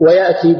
[0.00, 0.54] ويأتي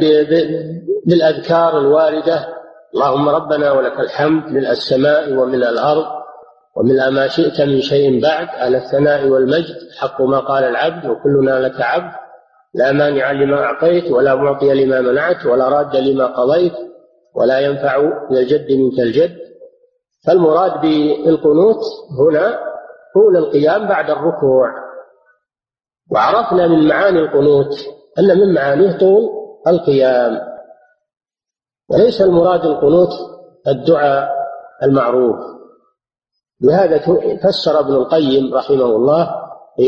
[1.06, 2.48] بالأذكار الواردة
[2.94, 6.04] اللهم ربنا ولك الحمد من السماء ومن الأرض
[6.76, 11.80] ومن ما شئت من شيء بعد على الثناء والمجد حق ما قال العبد وكلنا لك
[11.80, 12.12] عبد
[12.74, 16.72] لا مانع لما أعطيت ولا معطي لما منعت ولا راد لما قضيت
[17.34, 17.98] ولا ينفع
[18.30, 19.36] من الجد منك الجد.
[20.26, 21.80] فالمراد بالقنوت
[22.20, 22.58] هنا
[23.14, 24.68] طول القيام بعد الركوع.
[26.12, 27.74] وعرفنا من معاني القنوت
[28.18, 29.30] أن من معانيه طول
[29.66, 30.40] القيام.
[31.90, 33.10] وليس المراد القنوت
[33.68, 34.30] الدعاء
[34.82, 35.36] المعروف.
[36.60, 36.98] لهذا
[37.36, 39.34] فسر ابن القيم رحمه الله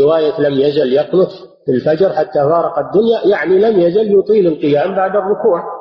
[0.02, 1.30] رواية لم يزل يقنت
[1.66, 5.75] في الفجر حتى فارق الدنيا يعني لم يزل يطيل القيام بعد الركوع.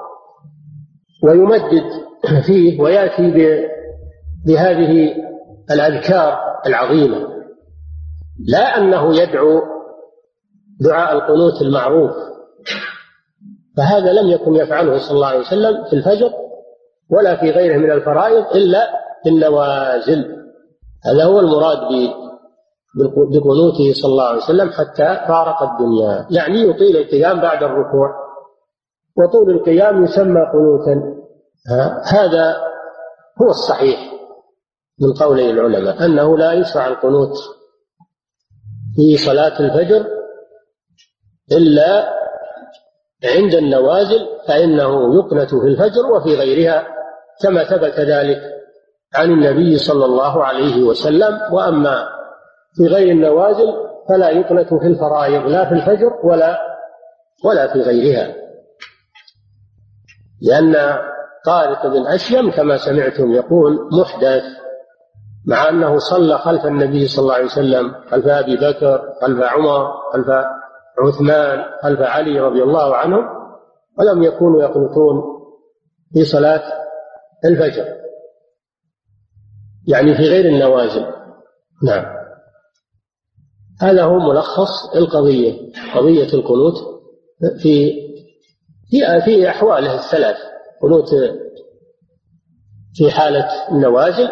[1.26, 1.84] ويمدد
[2.46, 3.32] فيه ويأتي
[4.46, 5.16] بهذه
[5.72, 7.28] الأذكار العظيمة.
[8.48, 9.62] لا أنه يدعو
[10.82, 12.12] دعاء القنوت المعروف.
[13.78, 16.32] فهذا لم يكن يفعله صلى الله عليه وسلم في الفجر
[17.12, 18.88] ولا في غيره من الفرائض إلا
[19.24, 20.36] في النوازل.
[21.06, 21.78] هذا هو المراد
[23.32, 26.28] بقنوته صلى الله عليه وسلم حتى فارق الدنيا.
[26.32, 28.10] يعني يطيل القيام بعد الركوع.
[29.18, 31.15] وطول القيام يسمى قنوتا.
[32.04, 32.58] هذا
[33.42, 34.12] هو الصحيح
[35.02, 37.34] من قولي العلماء أنه لا يشرع القنوت
[38.96, 40.06] في صلاة الفجر
[41.52, 42.14] إلا
[43.24, 46.88] عند النوازل فإنه يقنت في الفجر وفي غيرها
[47.42, 48.42] كما ثبت ذلك
[49.16, 51.54] عن النبي صلى الله عليه وسلم.
[51.54, 52.08] وأما
[52.76, 53.74] في غير النوازل
[54.10, 56.60] فلا يقنت في الفرائض لا في الفجر ولا
[57.46, 58.36] ولا في غيرها.
[60.42, 60.76] لأن
[61.46, 64.44] طارق بن أشيم كما سمعتم يقول محدث
[65.48, 70.28] مع أنه صلى خلف النبي صلى الله عليه وسلم خلف أبي بكر خلف عمر خلف
[71.00, 73.24] عثمان خلف علي رضي الله عنهم
[74.00, 75.24] ولم يكونوا يقنطون
[76.14, 76.64] في صلاة
[77.46, 77.86] الفجر.
[79.88, 81.06] يعني في غير النوازل.
[81.84, 82.06] نعم.
[83.82, 86.74] هذا هو ملخص القضية قضية القنوت
[87.62, 87.92] في
[88.90, 90.38] في في أحواله الثلاث.
[90.82, 91.10] قنوت
[92.96, 94.30] في حالة النوازل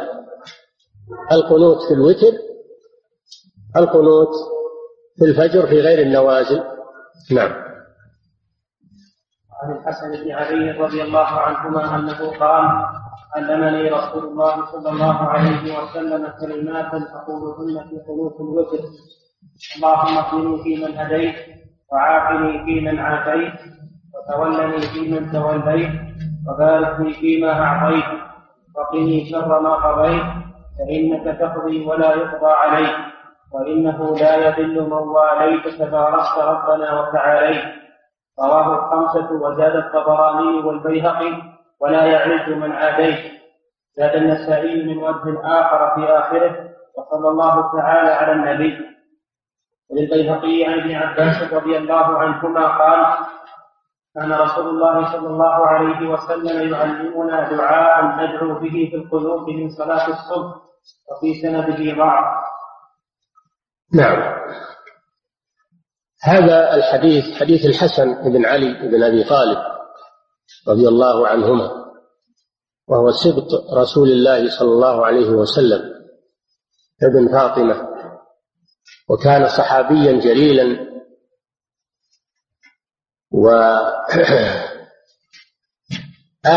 [1.32, 2.38] القنوت في الوتر
[3.78, 4.30] القنوت
[5.18, 6.64] في الفجر في غير النوازل.
[7.32, 7.52] نعم.
[9.64, 12.86] عن الحسن بن علي رضي الله عنهما أنه قال
[13.36, 18.84] علمني رسول الله صلى الله عليه وسلم كلمات أقولهن في قنوت الوتر
[19.76, 21.36] اللهم اهدني فيمن هديت
[21.92, 23.54] وعافني فيمن عافيت
[24.14, 25.92] وتولني فيمن توليت
[26.50, 28.20] وبارك لي فيما أعطيت
[28.76, 30.24] وقني شر ما قضيت
[30.80, 32.96] فإنك تقضي ولا يقضى عليك
[33.54, 37.64] وإنه لا يذل من واليت تباركت ربنا وتعاليت.
[38.40, 41.42] رواه الخمسة وزاد الطبراني والبيهقي
[41.82, 43.32] ولا يعز من عاديت.
[43.98, 48.78] زاد النسائي من وجه آخر في آخره وصلى الله تعالى على النبي.
[49.92, 53.06] وللبيهقي عن ابن عباس رضي الله عنهما قال
[54.16, 60.08] كان رسول الله صلى الله عليه وسلم يعلمنا دعاء ندعو به في القلوب من صلاة
[60.08, 60.56] الصبح
[61.12, 62.26] وفي سنده ضعف.
[63.94, 64.44] نعم.
[66.24, 69.58] هذا الحديث حديث الحسن بن علي بن أبي طالب
[70.68, 71.72] رضي الله عنهما
[72.88, 73.48] وهو سبط
[73.78, 75.94] رسول الله صلى الله عليه وسلم
[77.04, 77.88] ابن فاطمة
[79.10, 80.93] وكان صحابيا جليلا
[83.34, 83.50] و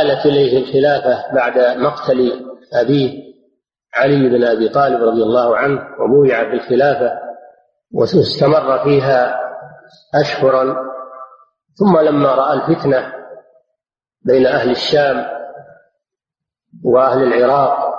[0.01, 3.27] آلت إليه الخلافة بعد مقتل أبيه
[3.95, 7.19] علي بن أبي طالب رضي الله عنه وبويع بالخلافة
[7.93, 9.41] واستمر فيها
[10.15, 10.77] أشهرا.
[11.79, 13.12] ثم لما رأى الفتنة
[14.23, 15.27] بين أهل الشام
[16.85, 17.95] وأهل العراق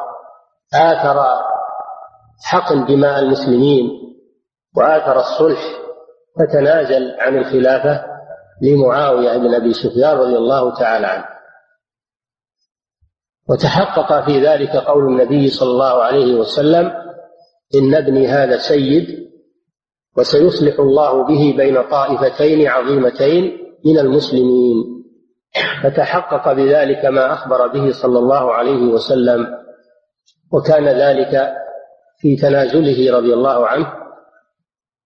[0.74, 1.26] آثر
[2.44, 3.90] حقن دماء المسلمين
[4.78, 5.60] وآثر الصلح
[6.40, 8.16] فتنازل عن الخلافة.
[8.62, 11.26] لمعاوية بن أبي سفيان رضي الله تعالى عنه.
[13.50, 16.91] وتحقق في ذلك قول النبي صلى الله عليه وسلم
[17.76, 19.28] إن ابني هذا سيد
[20.17, 25.04] وسيصلح الله به بين طائفتين عظيمتين من المسلمين.
[25.84, 29.48] فتحقق بذلك ما أخبر به صلى الله عليه وسلم.
[30.54, 31.54] وكان ذلك
[32.20, 33.93] في تنازله رضي الله عنه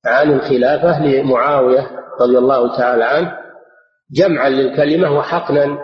[0.05, 3.40] عن الخلافة لمعاوية رضي الله تعالى عنه
[4.11, 5.77] جمعا للكلمة وحقنا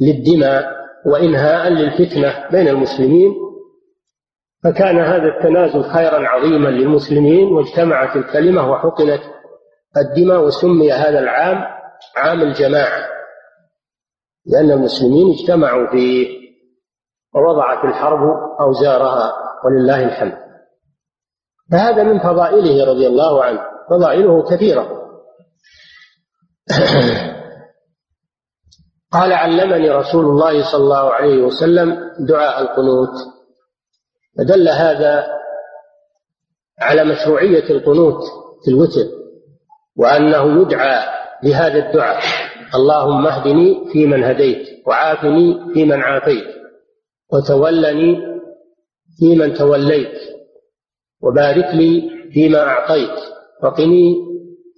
[0.00, 3.34] للدماء وإنهاء للفتنة بين المسلمين
[4.64, 9.20] فكان هذا التنازل خيرا عظيما للمسلمين واجتمعت الكلمة وحقنت
[9.96, 11.64] الدماء وسمي هذا العام
[12.16, 13.08] عام الجماعة
[14.46, 16.38] لأن المسلمين اجتمعوا فيه
[17.34, 18.20] ووضعت الحرب
[18.60, 19.32] أوزارها
[19.64, 20.38] ولله الحمد.
[21.72, 23.60] فهذا من فضائله رضي الله عنه
[23.90, 24.97] فضائله كثيرة.
[29.12, 33.14] قال علمني رسول الله صلى الله عليه وسلم دعاء القنوت.
[34.38, 35.26] فدل هذا
[36.80, 38.22] على مشروعية القنوت
[38.64, 39.06] في الوتر
[39.96, 41.08] وأنه يدعى
[41.42, 42.22] بهذا الدعاء.
[42.74, 46.44] اللهم اهدني فيمن هديت وعافني فيمن عافيت
[47.32, 48.38] وتولني
[49.18, 50.18] فيمن توليت
[51.22, 53.18] وبارك لي فيما أعطيت
[53.62, 54.16] وقني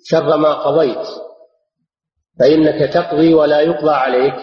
[0.05, 1.07] شر ما قضيت.
[2.41, 4.35] فإنك تقضي ولا يقضى عليك.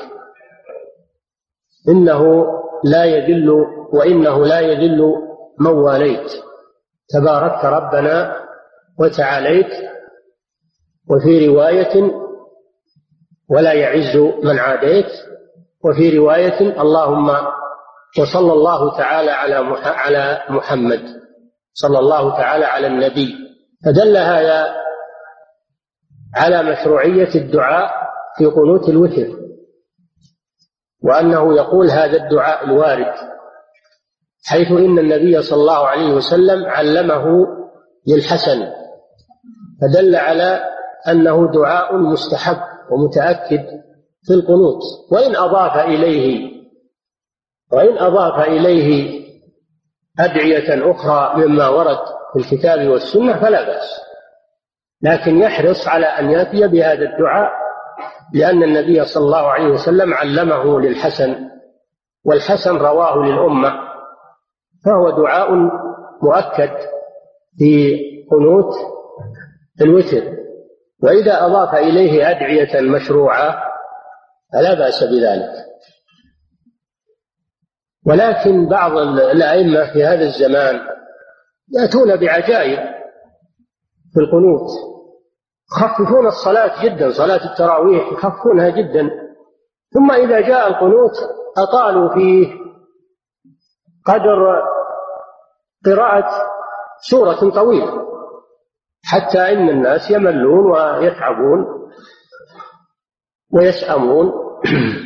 [1.89, 2.45] إنه
[2.83, 3.49] لا يذل
[3.93, 5.13] وإنه لا يذل
[5.59, 6.31] من واليت.
[7.09, 8.35] تباركت ربنا
[8.99, 9.71] وتعاليت
[11.09, 12.11] وفي رواية
[13.49, 15.11] ولا يعز من عاديت.
[15.85, 17.29] وفي رواية اللهم
[18.19, 19.55] وصلى الله تعالى على
[19.85, 21.01] على محمد.
[21.73, 23.35] صلى الله تعالى على النبي.
[23.85, 24.75] فدل هذا
[26.37, 27.91] على مشروعية الدعاء
[28.37, 29.37] في قنوت الوتر
[31.03, 33.13] وأنه يقول هذا الدعاء الوارد
[34.45, 37.47] حيث إن النبي صلى الله عليه وسلم علمه
[38.07, 38.67] للحسن
[39.81, 40.63] فدل على
[41.07, 42.57] أنه دعاء مستحب
[42.91, 43.65] ومتأكد
[44.23, 44.81] في القنوت.
[45.11, 46.51] وإن أضاف إليه
[47.71, 49.19] وإن أضاف إليه
[50.19, 51.99] أدعية أخرى مما ورد
[52.33, 54.06] في الكتاب والسنة فلا بأس.
[55.01, 57.51] لكن يحرص على أن يأتي بهذا الدعاء
[58.33, 61.49] لأن النبي صلى الله عليه وسلم علمه للحسن
[62.25, 63.87] والحسن رواه للأمة
[64.85, 65.51] فهو دعاء
[66.21, 66.71] مؤكد
[67.57, 67.99] في
[68.31, 68.73] قنوت
[69.81, 70.37] الوتر.
[71.03, 73.63] وإذا أضاف إليه أدعية مشروعة
[74.53, 75.51] فلا بأس بذلك.
[78.05, 80.79] ولكن بعض الأئمة في هذا الزمان
[81.79, 82.96] يأتون بعجائب.
[84.13, 84.69] في القنوت.
[85.71, 89.09] يخففون الصلاة جدا صلاة التراويح يخففونها جدا.
[89.93, 91.13] ثم إذا جاء القنوت
[91.57, 92.53] أطالوا فيه.
[94.05, 94.63] قدر
[95.85, 96.29] قراءة
[97.01, 98.07] سورة طويلة.
[99.05, 101.65] حتى إن الناس يملون ويتعبون
[103.53, 104.33] ويسأمون.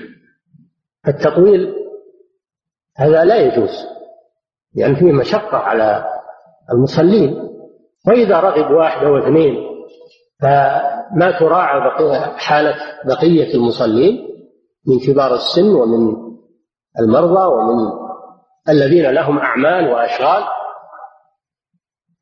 [1.08, 1.76] التطويل
[2.98, 3.88] هذا لا يجوز
[4.76, 6.06] لأن فيه مشقة على
[6.74, 7.51] المصلين.
[8.08, 9.56] وإذا رغب واحد أو اثنين
[10.42, 11.92] فما تراعى
[12.38, 14.28] حالة بقية المصلين
[14.88, 16.16] من كبار السن ومن
[17.00, 17.92] المرضى ومن
[18.70, 20.44] الذين لهم أعمال وأشغال.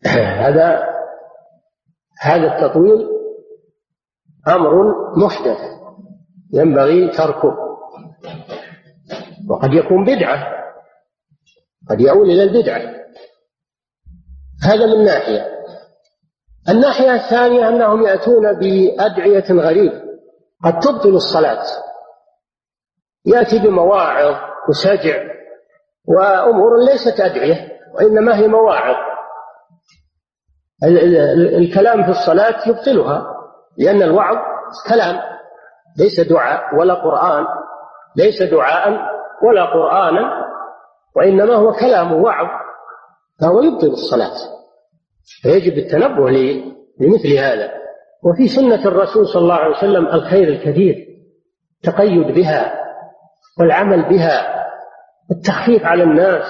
[0.05, 0.89] هذا
[2.21, 3.07] هذا التطويل
[4.47, 5.59] أمر محدث
[6.53, 7.55] ينبغي تركه
[9.49, 10.47] وقد يكون بدعة
[11.89, 12.81] قد يؤول إلى البدعة.
[14.63, 15.58] هذا من ناحية.
[16.69, 20.01] الناحية الثانية أنهم يأتون بأدعية غريبة
[20.65, 21.63] قد تبطل الصلاة.
[23.25, 24.35] يأتي بمواعظ
[24.69, 25.23] وسجع
[26.07, 28.95] وأمور ليست أدعية وإنما هي مواعظ.
[31.57, 33.25] الكلام في الصلاة يبطلها
[33.77, 34.37] لأن الوعظ
[34.89, 35.19] كلام
[35.97, 37.45] ليس دعاء ولا قرآن
[38.15, 38.89] ليس دعاء
[39.43, 40.45] ولا قرآنا
[41.15, 42.47] وإنما هو كلام وعظ
[43.41, 44.58] فهو يبطل الصلاة.
[45.41, 46.29] فيجب التنبه
[46.99, 47.71] لمثل هذا.
[48.23, 50.95] وفي سنة الرسول صلى الله عليه وسلم الخير الكثير
[51.83, 52.73] تقيد بها
[53.59, 54.65] والعمل بها
[55.31, 56.45] التخفيف على الناس.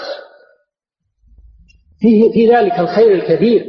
[2.00, 3.66] فيه في ذلك الخير الكثير.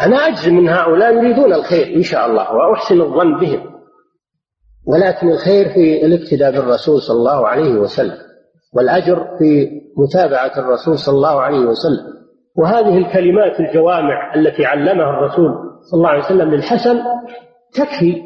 [0.00, 3.70] أنا أجزم من هؤلاء يريدون الخير إن شاء الله وأحسن الظن بهم.
[4.86, 8.18] ولكن الخير في الاقتداء بالرسول صلى الله عليه وسلم
[8.74, 12.19] والأجر في متابعة الرسول صلى الله عليه وسلم.
[12.56, 15.54] وهذه الكلمات الجوامع التي علمها الرسول
[15.90, 17.00] صلى الله عليه وسلم للحسن
[17.74, 18.22] تكفي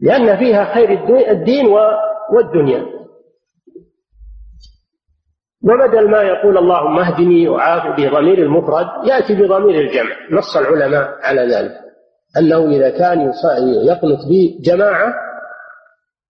[0.00, 0.90] لأن فيها خير
[1.30, 1.66] الدين
[2.34, 2.86] والدنيا.
[5.64, 10.16] وبدل ما يقول اللهم اهدني وعاف بضمير المفرد يأتي بضمير الجمع.
[10.30, 11.88] نص العلماء على ذلك.
[12.38, 13.32] أنه إذا كان
[13.86, 15.14] يقنط بجماعة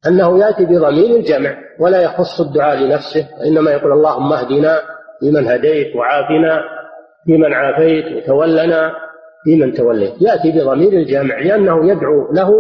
[0.07, 4.81] أنه يأتي بضمير الجمع ولا يخص الدعاء لنفسه وإنما يقول اللهم اهدنا
[5.21, 6.63] فيمن هديت وعافنا
[7.27, 8.93] فيمن عافيت وتولنا
[9.45, 10.15] فيمن توليت.
[10.21, 12.51] يأتي بضمير الجمع لأنه يدعو له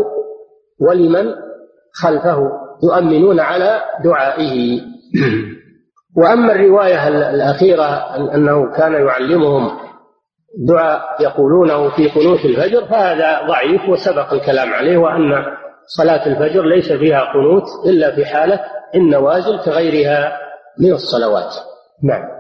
[0.81, 1.35] ولمن
[2.03, 2.51] خلفه
[2.85, 4.81] يؤمنون على دعائه.
[6.17, 9.71] وأما الرواية الأخيرة أنه كان يعلمهم
[10.69, 15.45] دعاء يقولونه في قنوت الفجر فهذا ضعيف وسبق الكلام عليه وأن
[15.87, 18.61] صلاة الفجر ليس فيها قنوت إلا في حالة
[18.95, 20.39] النوازل كغيرها
[20.81, 21.55] من الصلوات.
[22.05, 22.38] نعم.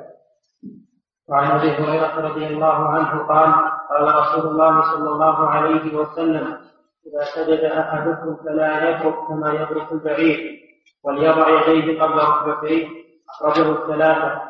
[1.28, 3.52] وعن أبي هريرة رضي الله عنه قال
[3.90, 6.58] قال رسول الله صلى الله عليه وسلم
[7.06, 10.60] إذا سجد أحدكم فلا يترك كما يترك البعير
[11.04, 12.88] وليضع يديه قبل ركبتيه.
[13.30, 14.40] اخرجه الثلاثة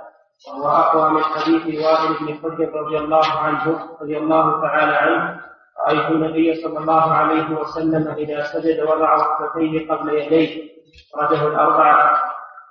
[0.49, 5.41] وهو أقوى من حديث وائل بن حجر رضي الله عنه رضي الله تعالى عنه.
[5.87, 10.69] رأيت النبي صلى الله عليه وسلم إذا سجد وضع ركبتيه قبل يديه.
[11.15, 12.21] اخرجه الأربعة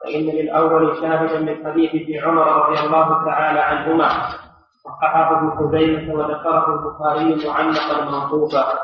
[0.07, 4.09] فإن للأول شاهدا من ابن عمر رضي الله تعالى عنهما
[4.83, 8.79] صححه ابن خزيمة وذكره البخاري معلقا موقوفا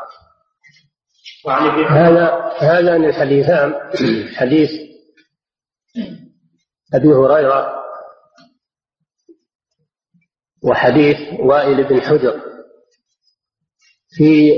[1.46, 3.74] وعن ابن هذا هذان الحديثان.
[4.36, 4.70] حديث
[6.94, 7.74] أبي هريرة
[10.64, 12.42] وحديث وائل بن حجر
[14.18, 14.52] في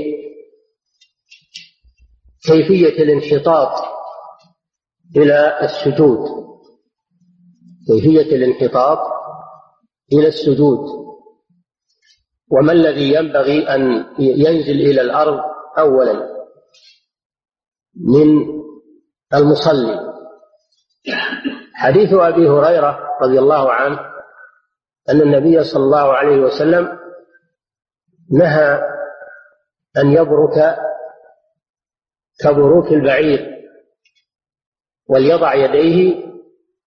[2.46, 3.84] كيفية الانحطاط
[5.16, 6.45] إلى السجود.
[7.86, 8.98] كيفية الانحطاط
[10.12, 10.78] إلى السجود
[12.50, 15.40] وما الذي ينبغي أن ينزل إلى الأرض
[15.78, 16.36] أولا؟
[17.94, 18.46] من
[19.34, 20.00] المصلي.
[21.74, 23.98] حديث أبي هريرة رضي الله عنه
[25.08, 26.98] أن النبي صلى الله عليه وسلم
[28.30, 28.80] نهى
[29.96, 30.76] أن يبرك
[32.40, 33.56] كبروك البعير
[35.08, 36.26] وليضع يديه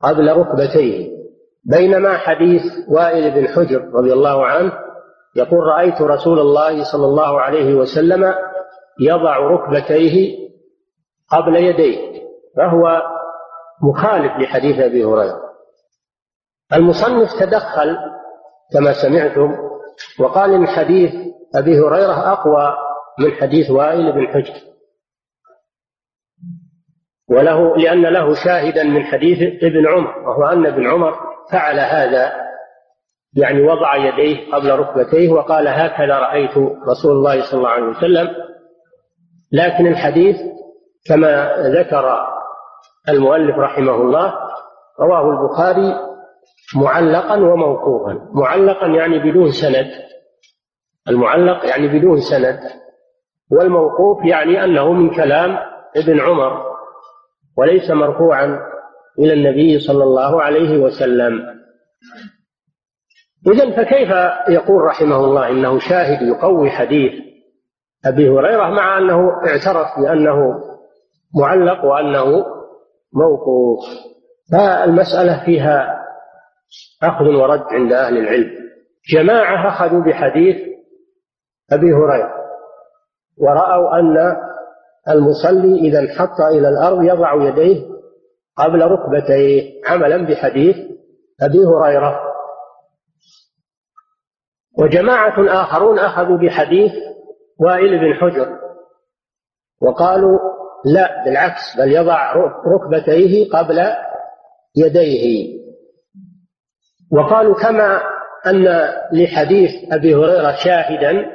[0.03, 1.19] قبل ركبتيه
[1.63, 4.71] بينما حديث وائل بن حجر رضي الله عنه
[5.35, 8.33] يقول رأيت رسول الله صلى الله عليه وسلم
[8.99, 10.37] يضع ركبتيه
[11.31, 12.21] قبل يديه
[12.57, 13.01] فهو
[13.83, 15.41] مخالف لحديث أبي هريرة.
[16.73, 17.97] المصنف تدخل
[18.73, 19.57] كما سمعتم
[20.19, 21.13] وقال إن حديث
[21.55, 22.73] أبي هريرة أقوى
[23.19, 24.68] من حديث وائل بن حجر.
[27.31, 31.13] وله لأن له شاهدا من حديث ابن عمر وهو أن ابن عمر
[31.51, 32.31] فعل هذا
[33.33, 36.57] يعني وضع يديه قبل ركبتيه وقال هكذا رأيت
[36.89, 38.27] رسول الله صلى الله عليه وسلم.
[39.51, 40.37] لكن الحديث
[41.07, 42.27] كما ذكر
[43.09, 44.33] المؤلف رحمه الله
[44.99, 45.95] رواه البخاري
[46.75, 49.91] معلقا وموقوفا معلقا يعني بدون سند.
[51.07, 52.59] المعلق يعني بدون سند.
[53.51, 55.57] والموقوف يعني أنه من كلام
[55.97, 56.68] ابن عمر.
[57.59, 58.59] وليس مرفوعا
[59.19, 61.59] إلى النبي صلى الله عليه وسلم.
[63.47, 64.09] إذا فكيف
[64.49, 67.11] يقول رحمه الله إنه شاهد يقوي حديث
[68.05, 70.61] أبي هريرة مع أنه اعترف بأنه
[71.41, 72.45] معلق وأنه
[73.13, 73.79] موقوف؟
[74.51, 76.05] فالمسألة فيها
[77.03, 78.51] أخذ ورد عند أهل العلم.
[79.13, 80.57] جماعة أخذوا بحديث
[81.71, 82.33] أبي هريرة
[83.37, 84.13] ورأوا أن
[85.09, 87.85] المصلي إذا انحط إلى الأرض يضع يديه
[88.57, 90.75] قبل ركبتيه عملا بحديث
[91.41, 92.19] أبي هريرة.
[94.79, 96.91] وجماعة آخرون أخذوا بحديث
[97.59, 98.59] وائل بن حجر
[99.81, 100.39] وقالوا
[100.85, 102.33] لا بالعكس بل يضع
[102.75, 103.79] ركبتيه قبل
[104.75, 105.59] يديه.
[107.11, 108.01] وقالوا كما
[108.47, 108.65] أن
[109.13, 111.25] لحديث أبي هريرة شاهدا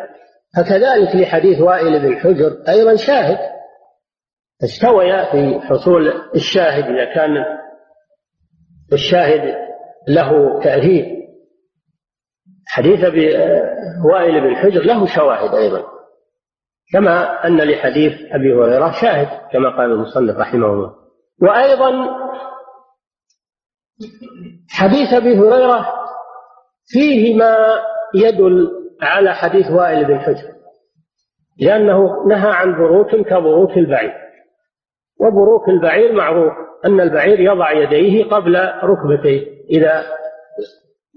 [0.56, 3.53] فكذلك لحديث وائل بن حجر أيضا شاهد.
[4.64, 7.44] استويا في حصول الشاهد إذا كان
[8.92, 9.54] الشاهد
[10.08, 11.14] له تأثير.
[12.66, 13.36] حديث أبي
[14.12, 15.84] وائل بن حجر له شواهد أيضا.
[16.92, 20.94] كما أن لحديث أبي هريرة شاهد كما قال المصنف رحمه الله.
[21.42, 21.90] وأيضا
[24.70, 25.86] حديث أبي هريرة
[26.86, 27.56] فيه ما
[28.14, 28.70] يدل
[29.02, 30.54] على حديث وائل بن حجر
[31.60, 34.23] لأنه نهى عن بروك كبروك البعير.
[35.20, 36.52] وبروك البعير معروف
[36.84, 39.46] أن البعير يضع يديه قبل ركبتيه.
[39.70, 40.02] إذا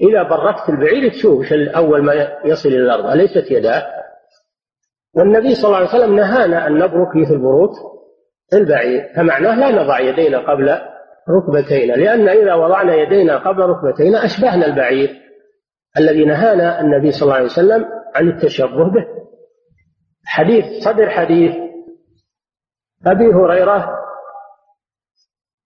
[0.09, 2.13] إذا بركت البعير تشوف أول ما
[2.45, 3.05] يصل إلى الأرض.
[3.05, 3.83] أليست يداه؟
[5.15, 7.71] والنبي صلى الله عليه وسلم نهانا أن نبرك مثل بروك
[8.53, 9.03] البعير.
[9.15, 10.77] فمعناه لا نضع يدينا قبل
[11.29, 15.09] ركبتينا لأن إذا وضعنا يدينا قبل ركبتينا أشبهنا البعير
[15.97, 17.85] الذي نهانا النبي صلى الله عليه وسلم
[18.15, 19.05] عن التشبه به.
[20.25, 21.66] حديث صدر حديث
[23.05, 23.89] أبي هريرة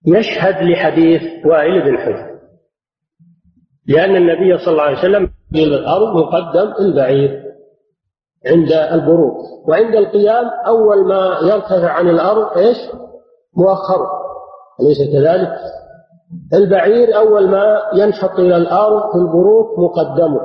[0.07, 2.31] يشهد لحديث وائل بن حجر
[3.87, 7.43] لأن النبي صلى الله عليه وسلم إلى الأرض مقدم البعير
[8.45, 9.37] عند البروق
[9.69, 12.77] وعند القيام أول ما يرتفع عن الأرض إيش؟
[13.57, 14.07] مؤخر
[14.79, 15.57] أليس كذلك؟
[16.53, 20.41] البعير أول ما ينشط إلى الأرض في البروق مقدمه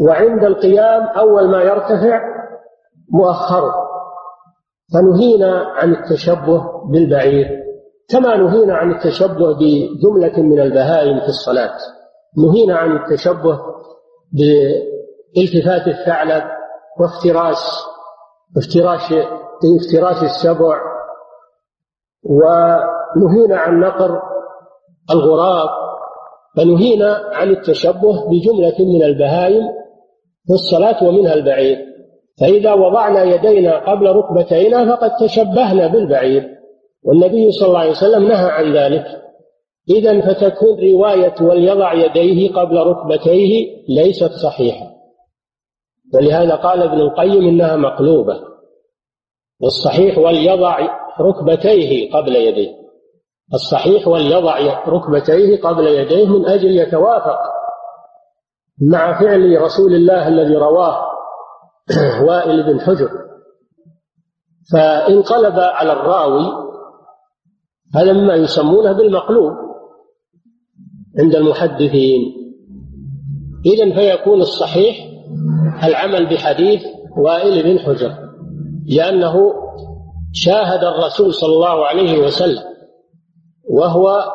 [0.00, 2.22] وعند القيام أول ما يرتفع
[3.12, 3.83] مؤخره
[4.92, 6.62] فنهينا عن التشبه
[6.92, 7.64] بالبعير
[8.10, 11.76] كما نهينا عن التشبه بجملة من البهائم في الصلاة.
[12.38, 13.60] نهينا عن التشبه
[14.32, 16.44] بالتفات الثعلب
[17.00, 17.84] وافتراس
[18.56, 19.12] افتراش
[19.80, 20.80] افتراس السبع.
[22.24, 24.22] ونهينا عن نقر
[25.10, 25.68] الغراب
[26.56, 29.62] فنهينا عن التشبه بجملة من البهائم
[30.46, 31.93] في الصلاة ومنها البعير.
[32.40, 36.50] فإذا وضعنا يدينا قبل ركبتينا فقد تشبهنا بالبعير.
[37.04, 39.04] والنبي صلى الله عليه وسلم نهى عن ذلك.
[39.90, 44.94] إذا فتكون رواية وليضع يديه قبل ركبتيه ليست صحيحة.
[46.14, 48.40] ولهذا قال ابن القيم إنها مقلوبة.
[49.60, 50.78] والصحيح وليضع
[51.20, 52.74] ركبتيه قبل يديه.
[53.54, 57.38] الصحيح وليضع ركبتيه قبل يديه من أجل يتوافق
[58.90, 61.13] مع فعل رسول الله الذي رواه.
[62.28, 63.08] وائل بن حجر.
[64.72, 66.46] فانقلب على الراوي
[67.94, 69.52] هذا مما يسمونه بالمقلوب
[71.18, 72.20] عند المحدثين.
[73.66, 74.96] إذا فيكون الصحيح
[75.84, 76.84] العمل بحديث
[77.16, 78.14] وائل بن حجر
[78.86, 79.54] لأنه
[80.32, 82.62] شاهد الرسول صلى الله عليه وسلم
[83.70, 84.32] وهو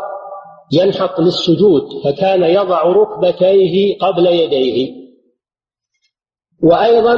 [0.71, 4.99] ينحط للسجود فكان يضع ركبتيه قبل يديه.
[6.63, 7.17] وأيضا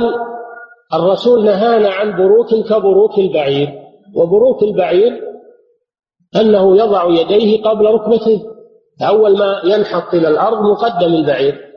[0.93, 3.69] الرسول نهانا عن بروك كبروك البعير
[4.15, 5.21] وبروك البعير
[6.35, 8.39] أنه يضع يديه قبل ركبتيه
[9.01, 11.71] أول ما ينحط إلى الأرض مقدم البعير.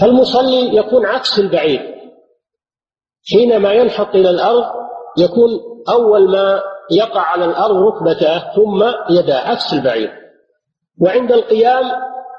[0.00, 1.94] فالمصلي يكون عكس البعير.
[3.32, 4.64] حينما ينحط إلى الأرض
[5.18, 5.50] يكون
[5.88, 10.12] أول ما يقع على الأرض ركبته ثم يداه عكس البعير.
[11.00, 11.84] وعند القيام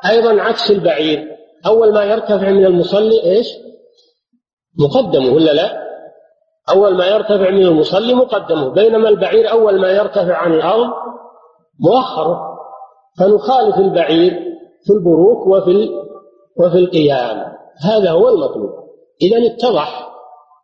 [0.10, 1.37] أيضا عكس البعير.
[1.66, 3.48] أول ما يرتفع من المصلي إيش؟
[4.80, 5.88] مقدمه ولا لا؟
[6.70, 10.88] أول ما يرتفع من المصلي مقدمه بينما البعير أول ما يرتفع عن الأرض
[11.80, 12.58] مؤخره
[13.20, 14.32] فنخالف البعير
[14.86, 15.90] في البروك وفي
[16.60, 17.54] وفي القيام.
[17.84, 18.72] هذا هو المطلوب.
[19.22, 20.10] إذا اتضح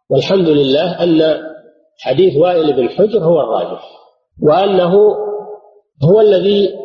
[0.10, 1.44] والحمد لله أن
[2.00, 3.84] حديث وائل بن حجر هو الراجح
[4.44, 4.94] وأنه
[6.04, 6.80] هو الذي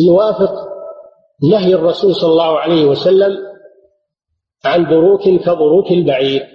[0.00, 0.73] يوافق
[1.42, 3.38] نهي الرسول صلى الله عليه وسلم
[4.64, 6.46] عن بروك كبروك البعير.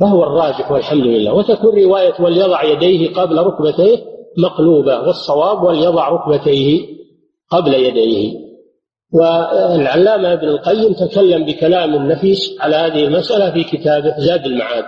[0.00, 1.32] فهو الراجح والحمد لله.
[1.34, 4.04] وتكون رواية وليضع يديه قبل ركبتيه
[4.38, 6.88] مقلوبة والصواب وليضع ركبتيه
[7.50, 8.42] قبل يديه.
[9.14, 14.84] والعلامة ابن القيم تكلم بكلام نفيس على هذه المسألة في كتابه زاد المعاد.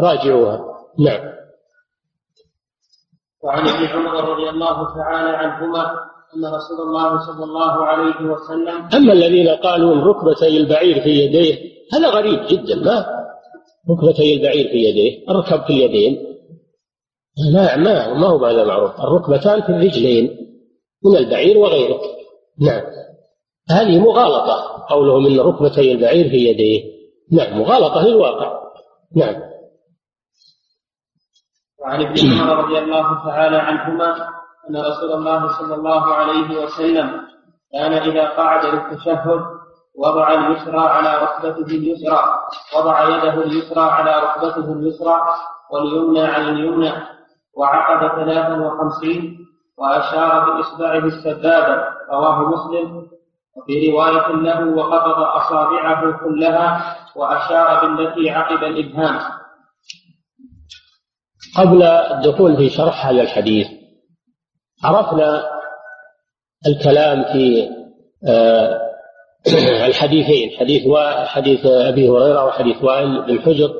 [0.00, 0.60] راجعوها.
[0.98, 1.30] نعم.
[3.44, 9.12] وعن ابن عمر رضي الله تعالى عنهما أن رسول الله صلى الله عليه وسلم أما
[9.12, 13.06] الذين قالوا إن ركبتي البعير في يديه هذا غريب جدا ما؟
[13.90, 16.30] ركبتي البعير في يديه الركب في اليدين.
[17.52, 20.30] لا ما ما هو هذا معروف الركبتان في الرجلين
[21.04, 22.00] من البعير وغيره
[22.60, 22.82] نعم.
[23.70, 26.84] هذه مغالطة قولهم إن ركبتي البعير في يديه.
[27.32, 28.60] نعم مغالطة للواقع.
[29.16, 29.42] نعم.
[31.80, 34.14] وعن ابن عمر رضي الله تعالى عنهما
[34.68, 37.20] أن رسول الله صلى الله عليه وسلم
[37.72, 39.40] كان إذا قعد للتشهد
[39.98, 42.20] وضع اليسرى على ركبته اليسرى
[42.76, 45.20] وضع يده اليسرى على ركبته اليسرى
[45.72, 46.92] واليمنى على اليمنى
[47.56, 49.38] وعقد ثلاثا وخمسين
[49.78, 53.10] وأشار بإصبعه السبابة رواه مسلم.
[53.56, 59.18] وفي رواية له وقبض أصابعه كلها وأشار بالتي عقب الإبهام.
[61.58, 63.66] قبل الدخول في شرح هذا الحديث
[64.84, 65.50] عرفنا
[66.66, 67.68] الكلام في
[68.28, 68.80] آه،
[69.86, 70.82] الحديثين حديث
[71.26, 73.74] حديث أبي هريرة وحديث وائل بن حجر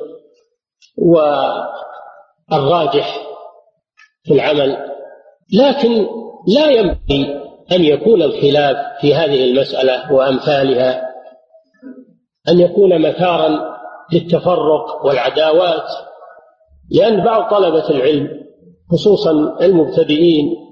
[2.51, 3.17] والراجح
[4.23, 4.77] في العمل.
[5.53, 6.07] لكن
[6.47, 7.41] لا ينبغي
[7.71, 11.11] أن يكون الخلاف في هذه المسألة وأمثالها
[12.49, 13.71] أن يكون مثارا
[14.13, 15.89] للتفرق والعداوات
[16.91, 18.29] لأن بعض طلبة العلم
[18.91, 19.31] خصوصا
[19.61, 20.70] المبتدئين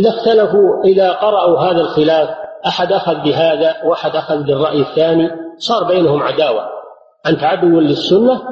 [0.00, 2.28] إذا اختلفوا إذا قرأوا هذا الخلاف
[2.66, 6.62] أحد أخذ بهذا وأحد أخذ بالرأي الثاني صار بينهم عداوة.
[7.26, 8.42] أنت عدو للسنة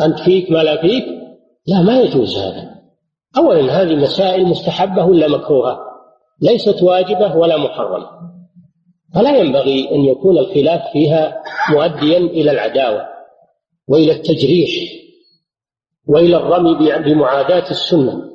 [0.00, 1.04] أنت فيك ما لا فيك.
[1.66, 2.70] لا ما يجوز هذا.
[3.38, 5.78] اولا هذه مسائل مستحبة ولا مكروهة؟
[6.42, 8.06] ليست واجبة ولا محرمة.
[9.14, 13.06] فلا ينبغي أن يكون الخلاف فيها مؤديا إلى العداوة
[13.88, 14.70] وإلى التجريح
[16.08, 18.29] وإلى الرمي بمعاداة السنة.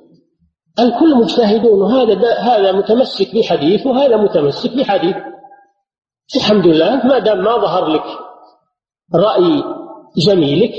[0.80, 5.16] الكل مجتهدون وهذا هذا متمسك بحديث وهذا متمسك بحديث.
[6.36, 8.04] الحمد لله ما دام ما ظهر لك
[9.16, 9.64] رأي
[10.18, 10.74] زميلك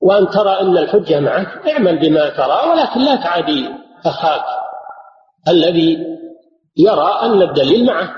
[0.00, 3.68] وأن ترى أن الحجة معك اعمل بما ترى ولكن لا تعادي
[4.06, 4.44] أخاك
[5.48, 5.98] الذي
[6.76, 8.14] يرى أن الدليل معه.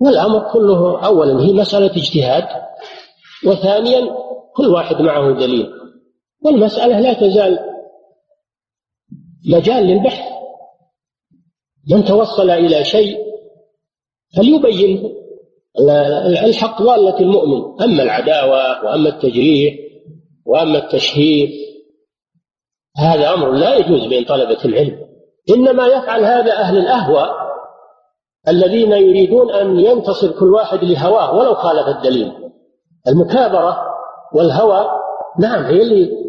[0.00, 2.48] والأمر كله أولا هي مسألة اجتهاد
[3.46, 4.00] وثانيا
[4.56, 5.72] كل واحد معه دليل.
[6.44, 7.75] والمسألة لا تزال
[9.44, 10.24] مجال للبحث.
[11.90, 13.18] من توصل إلى شيء
[14.36, 15.10] فليبينه
[16.44, 17.82] الحق ضالة المؤمن.
[17.82, 19.74] أما العداوة وأما التجريح
[20.46, 21.48] وأما التشهير
[22.98, 25.06] هذا أمر لا يجوز بين طلبة العلم.
[25.50, 27.30] إنما يفعل هذا أهل الأهوى
[28.48, 32.32] الذين يريدون أن ينتصر كل واحد لهواه ولو خالف الدليل.
[33.08, 33.76] المكابرة
[34.34, 34.86] والهوى
[35.40, 36.25] نعم هي اللي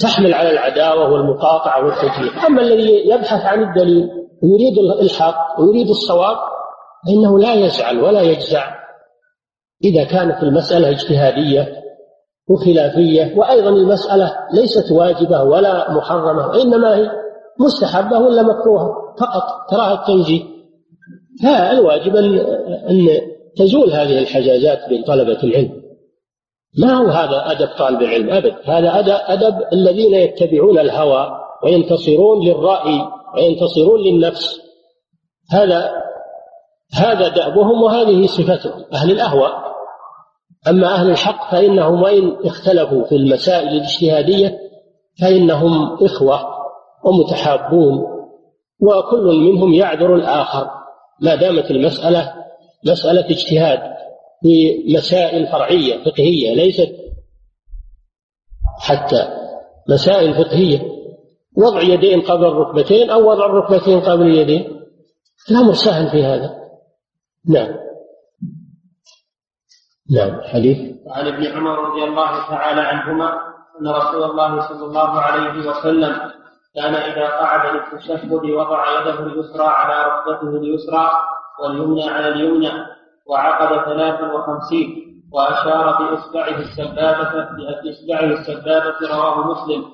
[0.00, 4.08] تحمل على العداوة والمقاطعة والتجريح أما الذي يبحث عن الدليل
[4.42, 6.36] ويريد الحق ويريد الصواب
[7.06, 8.74] فإنه لا يزعل ولا يجزع.
[9.84, 11.82] إذا كانت المسألة اجتهادية
[12.48, 17.10] وخلافية وأيضا المسألة ليست واجبة ولا محرمة وإنما هي
[17.60, 19.14] مستحبة ولا مكروهة.
[19.20, 20.42] فقط كراهة التنزيه
[21.42, 23.08] فالواجب أن
[23.56, 25.81] تزول هذه الحجازات بين طلبة العلم.
[26.78, 28.54] ما هو هذا أدب طالب العلم؟ أبد.
[28.64, 31.30] هذا أدب الذين يتبعون الهوى
[31.64, 34.60] وينتصرون للرأي وينتصرون للنفس.
[35.52, 35.90] هذا
[36.94, 38.84] هذا دأبهم وهذه صفتهم.
[38.92, 39.48] أهل الأهوى.
[40.68, 44.58] أما أهل الحق فإنهم وإن اختلفوا في المسائل الاجتهادية
[45.20, 46.40] فإنهم إخوة
[47.04, 48.04] ومتحابون
[48.80, 50.70] وكل منهم يعذر الآخر.
[51.20, 52.34] ما دامت المسألة
[52.86, 54.01] مسألة اجتهاد.
[54.42, 56.92] في مسائل فرعية فقهية ليست
[58.80, 59.28] حتى
[59.88, 60.92] مسائل فقهية.
[61.56, 64.80] وضع يدين قبل الركبتين أو وضع الركبتين قبل اليدين.
[65.50, 66.54] الأمر سهل في هذا.
[67.48, 67.74] نعم.
[70.10, 70.78] نعم حديث.
[71.06, 76.32] وعن ابن عمر رضي الله تعالى عنهما أن رسول الله صلى الله عليه وسلم
[76.74, 81.10] كان إذا قعد للتشهد وضع يده اليسرى على ركبته اليسرى
[81.62, 82.72] واليمنى على اليمنى
[83.26, 85.02] وعقد ثلاثا وخمسين
[85.32, 87.48] وأشار بإصبعه السبابة
[87.82, 89.84] بإصبعه السبابة رواه مسلم.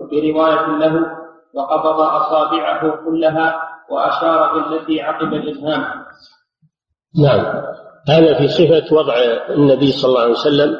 [0.00, 1.06] وفي رواية له
[1.54, 3.60] وقبض أصابعه كلها
[3.90, 5.84] وأشار بالتي عقب الإبهام
[7.22, 7.62] نعم.
[8.08, 9.14] هذا في صفة وضع
[9.50, 10.76] النبي صلى الله عليه وسلم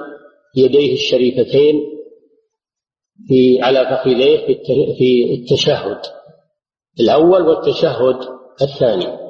[0.56, 1.80] يديه الشريفتين
[3.28, 4.46] في على فخذيه
[4.98, 6.00] في التشهد.
[7.00, 8.16] الأول والتشهد
[8.62, 9.25] الثاني.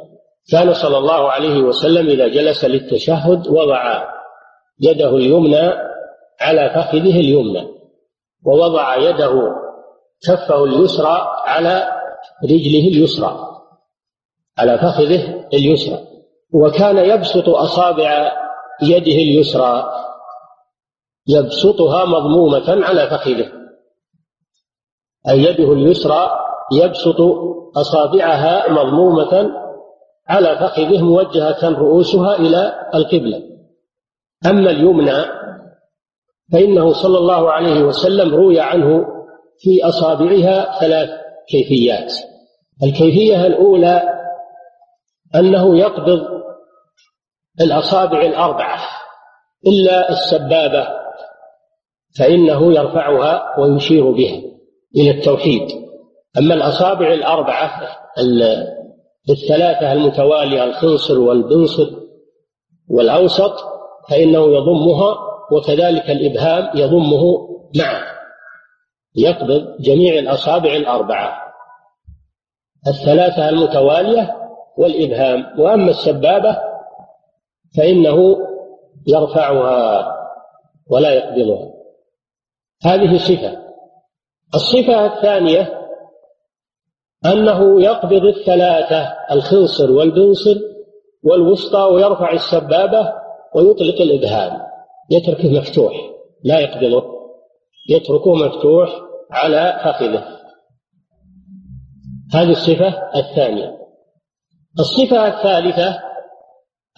[0.51, 4.05] كان صلى الله عليه وسلم إذا جلس للتشهد وضع
[4.81, 5.73] يده اليمنى
[6.41, 7.69] على فخذه اليمنى
[8.45, 9.53] ووضع يده
[10.29, 11.93] كفه اليسرى على
[12.45, 13.47] رجله اليسرى
[14.59, 15.99] على فخذه اليسرى.
[16.55, 18.33] وكان يبسط أصابع
[18.83, 19.93] يده اليسرى
[21.29, 23.53] يبسطها مضمومة على فخذه.
[25.29, 26.31] أي يده اليسرى
[26.73, 27.21] يبسط
[27.77, 29.66] أصابعها مضمومة
[30.29, 33.43] على فخذه موجهة رؤوسها إلى القبلة.
[34.47, 35.25] أما اليمنى
[36.53, 39.07] فإنه صلى الله عليه وسلم روي عنه
[39.59, 41.11] في أصابعها ثلاث
[41.49, 42.13] كيفيات.
[42.83, 44.03] الكيفية الأولى
[45.35, 46.21] أنه يقبض
[47.61, 48.79] الأصابع الأربعة
[49.67, 50.89] إلا السبابة
[52.19, 54.43] فإنه يرفعها ويشير بها
[54.97, 55.69] إلى التوحيد.
[56.39, 57.83] أما الأصابع الأربعة
[59.31, 61.91] الثلاثة المتوالية الخنصر والبنصر
[62.91, 63.53] والأوسط
[64.11, 65.17] فإنه يضمها
[65.53, 68.17] وكذلك الإبهام يضمه معه
[69.17, 71.43] يقبض جميع الأصابع الأربعة.
[72.87, 74.37] الثلاثة المتوالية
[74.79, 75.61] والإبهام.
[75.61, 76.59] وأما السبابة
[77.77, 78.37] فإنه
[79.07, 80.07] يرفعها
[80.91, 81.73] ولا يقبضها.
[82.85, 83.59] هذه صفة.
[84.55, 85.86] الصفة الثانية
[87.33, 90.57] أنه يقبض الثلاثة الخنصر والبنصر
[91.25, 93.13] والوسطى ويرفع السبابة
[93.55, 94.67] ويطلق الإبهام.
[95.11, 95.93] يتركه مفتوح
[96.45, 97.05] لا يقبضه.
[97.91, 99.01] يتركه مفتوح
[99.31, 100.25] على فخذه.
[102.35, 103.79] هذه الصفة الثانية.
[104.79, 106.01] الصفة الثالثة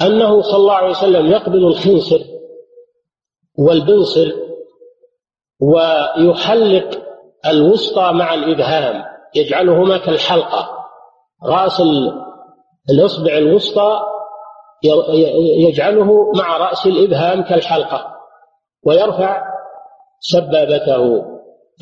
[0.02, 2.20] أنه صلى الله عليه وسلم يقبض الخنصر
[3.58, 4.32] والبنصر
[5.60, 7.02] ويحلق
[7.46, 9.07] الوسطى مع الإبهام.
[9.34, 10.68] يجعلهما كالحلقة.
[11.44, 11.82] رأس
[12.90, 14.00] الإصبع الوسطى
[15.68, 18.14] يجعله مع رأس الإبهام كالحلقة
[18.86, 19.42] ويرفع
[20.20, 21.24] سبابته.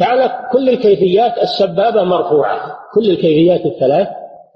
[0.01, 4.09] فعلى كل الكيفيات السبابة مرفوعة كل الكيفيات الثلاث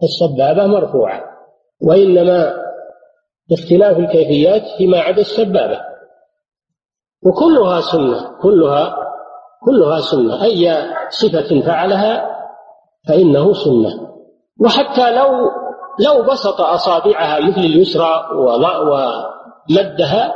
[0.03, 1.25] السبابة مرفوعة.
[1.83, 2.55] وإنما
[3.53, 5.81] اختلاف الكيفيات فيما عدا السبابة.
[7.27, 8.97] وكلها سنة كلها
[9.65, 10.45] كلها سنة.
[10.45, 10.75] أي
[11.11, 12.40] صفة فعلها
[13.09, 14.11] فإنه سنة.
[14.61, 15.51] وحتى لو
[16.01, 18.29] لو بسط أصابعها مثل اليسرى
[19.69, 20.35] ومدها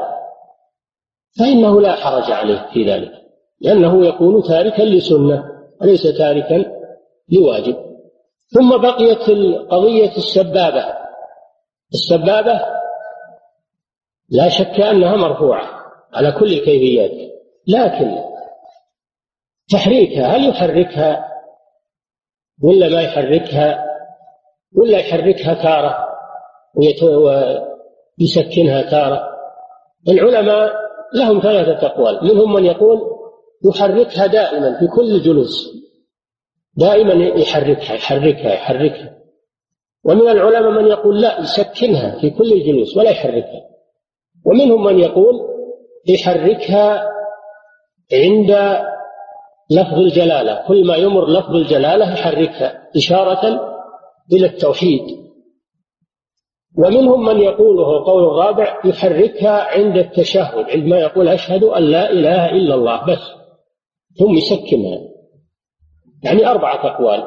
[1.39, 3.13] فإنه لا حرج عليه في ذلك.
[3.61, 5.45] لأنه يكون تاركا لسنة
[5.81, 6.65] وليس تاركا
[7.33, 7.77] لواجب.
[8.55, 9.31] ثم بقيت
[9.71, 10.85] قضية السبابة.
[11.95, 12.61] السبابة
[14.31, 15.69] لا شك أنها مرفوعة
[16.15, 17.35] على كل الكيفيات
[17.67, 18.19] لكن
[19.71, 21.34] تحريكها هل يحركها
[22.63, 23.85] ولا ما يحركها
[24.77, 26.09] ولا يحركها تارة
[28.19, 29.35] ويسكنها تارة
[30.09, 30.73] العلماء
[31.15, 32.25] لهم ثلاثة أقوال.
[32.25, 33.01] منهم من يقول
[33.65, 35.75] يحركها دائما في كل جلوس.
[36.77, 39.15] دائما يحركها يحركها يحركها.
[40.05, 43.63] ومن العلماء من يقول لا يسكنها في كل الجلوس ولا يحركها.
[44.47, 45.35] ومنهم من يقول
[46.09, 47.09] يحركها
[48.13, 48.51] عند
[49.71, 50.65] لفظ الجلالة.
[50.69, 53.61] كل ما يمر لفظ الجلالة يحركها إشارة
[54.33, 55.03] إلى التوحيد.
[56.79, 62.51] ومنهم من يقول وهو قول الرابع يحركها عند التشهد عندما يقول أشهد أن لا إله
[62.51, 63.23] إلا الله بس.
[64.19, 64.99] ثم يسكنها.
[66.25, 67.25] يعني أربعة أقوال.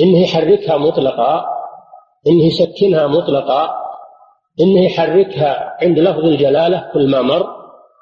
[0.00, 1.44] إنه يحركها مطلقا
[2.26, 3.74] إنه يسكنها مطلقا
[4.60, 7.46] إنه يحركها عند لفظ الجلالة كل ما مر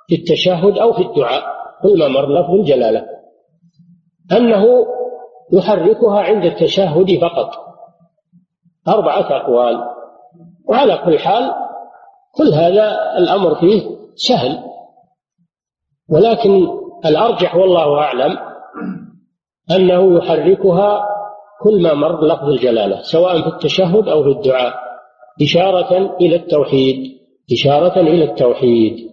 [0.08, 1.42] في التشهد أو في الدعاء
[1.82, 3.06] كل ما مر لفظ الجلالة.
[4.32, 4.86] أنه
[5.52, 7.50] يحركها عند التشهد فقط.
[8.88, 9.84] أربعة أقوال.
[10.68, 11.54] وعلى كل حال
[12.34, 13.82] كل هذا الأمر فيه
[14.14, 14.58] سهل.
[16.10, 16.68] ولكن
[17.06, 18.38] الأرجح والله أعلم
[19.70, 21.08] أنه يحركها
[21.62, 24.74] كل ما مر لفظ الجلالة سواء في التشهد أو في الدعاء
[25.42, 27.18] إشارة إلى التوحيد
[27.52, 29.10] إشارة إلى التوحيد.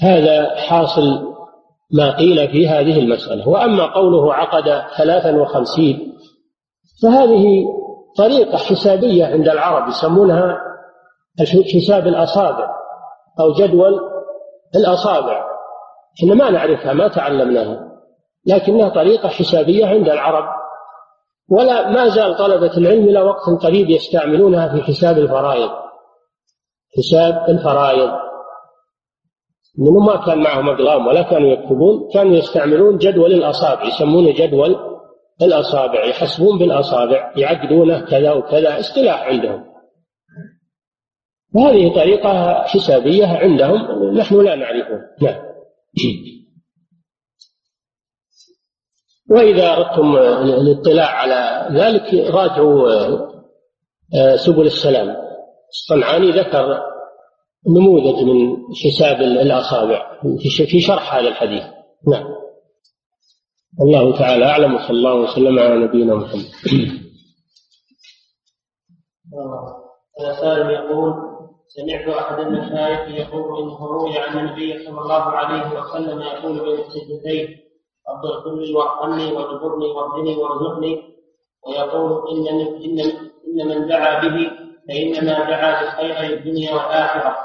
[0.00, 1.30] هذا حاصل
[1.92, 3.48] ما قيل في هذه المسألة.
[3.48, 6.16] وأما قوله عقد ثلاثا وخمسين
[7.02, 7.64] فهذه
[8.16, 10.58] طريقة حسابية عند العرب يسمونها
[11.74, 12.70] حساب الأصابع
[13.40, 14.00] أو جدول
[14.76, 15.44] الأصابع.
[16.18, 17.90] إحنا ما نعرفها ما تعلمناها
[18.46, 20.44] لكنها طريقة حسابية عند العرب.
[21.50, 25.70] ولا ما زال طلبة العلم إلى وقت قريب يستعملونها في حساب الفرائض.
[26.98, 28.10] حساب الفرائض.
[29.78, 34.76] منهم ما كان معهم أقلام ولا كانوا يكتبون كانوا يستعملون جدول الأصابع يسمونه جدول
[35.42, 39.64] الأصابع يحسبون بالأصابع يعقدونه كذا وكذا اصطلاح عندهم.
[41.54, 45.00] وهذه طريقة حسابية عندهم نحن لا نعرفها.
[45.22, 45.42] نعم.
[49.30, 52.90] وإذا أردتم الاطلاع على ذلك راجعوا
[54.14, 55.16] آه، سبل السلام.
[55.70, 56.89] الصنعاني ذكر
[57.68, 60.20] نموذج من حساب الأصابع
[60.68, 61.62] في شرح هذا الحديث.
[62.08, 62.24] نعم.
[63.78, 66.44] والله تعالى أعلم وصلى الله وسلم على نبينا محمد.
[70.40, 71.14] سائل يقول
[71.68, 77.48] سمعت أحد المشايخ يقول إنه روي عن النبي صلى الله عليه وسلم يقول بين السجدتين
[78.08, 81.02] رب اغفر لي وارحمني واجبرني واهدني وارزقني.
[81.66, 82.46] ويقول إن
[82.84, 83.00] إن
[83.46, 84.50] إن من دعا به
[84.90, 87.36] فإنما دعا بخير الدنيا والآخرة.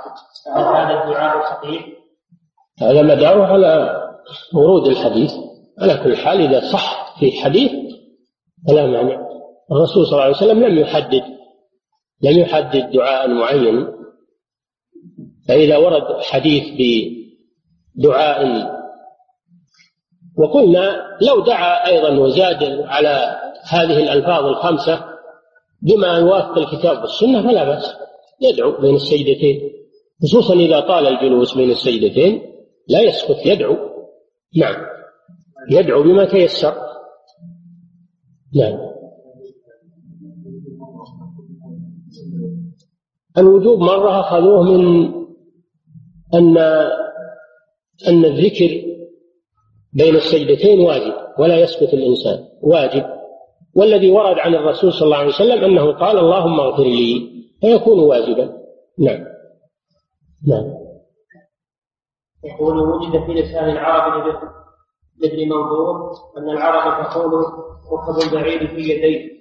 [0.45, 1.85] فهل هذا الدعاء صحيح؟
[2.81, 4.01] هذا مداره على
[4.53, 5.31] ورود الحديث.
[5.81, 7.71] على كل حال إذا صح في حديث
[8.67, 9.25] فلا مانع.
[9.71, 11.23] الرسول صلى الله عليه وسلم لم يحدد
[12.21, 13.87] لم يحدد دعاء معين.
[15.47, 16.63] فإذا ورد حديث
[17.97, 18.71] بدعاء
[20.37, 23.39] وقلنا لو دعا أيضا وزاد على
[23.69, 25.14] هذه الألفاظ الخمسة
[25.85, 27.85] بما يوافق الكتاب والسنة فلا بأس.
[28.41, 29.71] يدعو بين السجدتين
[30.23, 32.41] خصوصا إذا طال الجلوس بين السجدتين
[32.87, 33.75] لا يسكت يدعو.
[34.57, 34.75] نعم.
[35.71, 36.73] يدعو بما تيسر.
[38.55, 38.77] نعم.
[43.37, 45.13] الوجوب مرة أخذوه من
[46.33, 46.57] أن
[48.07, 48.81] أن الذكر
[49.93, 53.05] بين السجدتين واجب ولا يسكت الإنسان واجب.
[53.75, 58.53] والذي ورد عن الرسول صلى الله عليه وسلم أنه قال اللهم اغفر لي فيكون واجبا.
[58.99, 59.25] نعم.
[60.47, 60.73] نعم.
[62.45, 64.23] يقول وجد في لسان العرب
[65.23, 67.31] مثل موضوع أن العرب تقول
[67.93, 69.35] ركب البعير في يديه.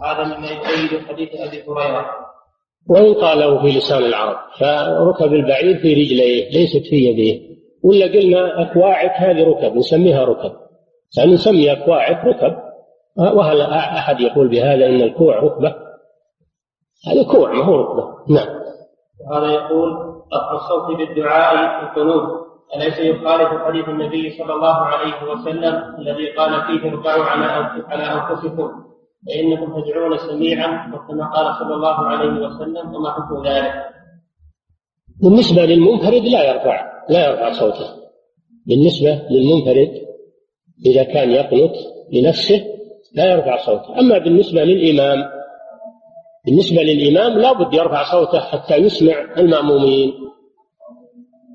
[0.00, 2.06] وهذا مما يؤيد حديث أبي هريرة.
[2.88, 7.50] وإن قاله في لسان العرب فركب البعير في رجليه ليست في يديه.
[7.84, 10.52] ولا قلنا أكواعك هذه ركب نسميها ركب.
[11.18, 12.69] يعني نسمي أكواعك ركب.
[13.16, 15.74] وهل أحد يقول بهذا إن الكوع ركبة؟
[17.06, 18.34] هذا كوع ما هو ركبة.
[18.34, 18.60] نعم.
[19.30, 19.92] وهذا يقول
[20.34, 22.40] رفع الصوت بالدعاء في القنوت
[22.76, 27.44] أليس يخالف حديث النبي صلى الله عليه وسلم الذي قال فيه ارفعوا على
[27.88, 28.70] على أنفسكم؟
[29.26, 33.72] فإنكم تدعون سميعا وكما قال صلى الله عليه وسلم وما حكم ذلك؟
[35.22, 38.00] بالنسبة للمنفرد لا يرفع لا يرفع صوته.
[38.66, 39.90] بالنسبة للمنفرد
[40.86, 41.72] إذا كان يقنط
[42.12, 42.69] لنفسه
[43.14, 43.98] لا يرفع صوته.
[43.98, 45.40] أما بالنسبة للإمام
[46.46, 50.12] بالنسبة للإمام لا بد يرفع صوته حتى يسمع المأمومين.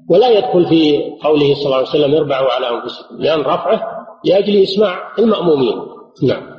[0.09, 3.81] ولا يدخل في قوله صلى الله عليه وسلم اربعوا على أنفسكم لأن رفعه
[4.25, 5.75] لأجل إسماع المأمومين.
[6.23, 6.55] نعم.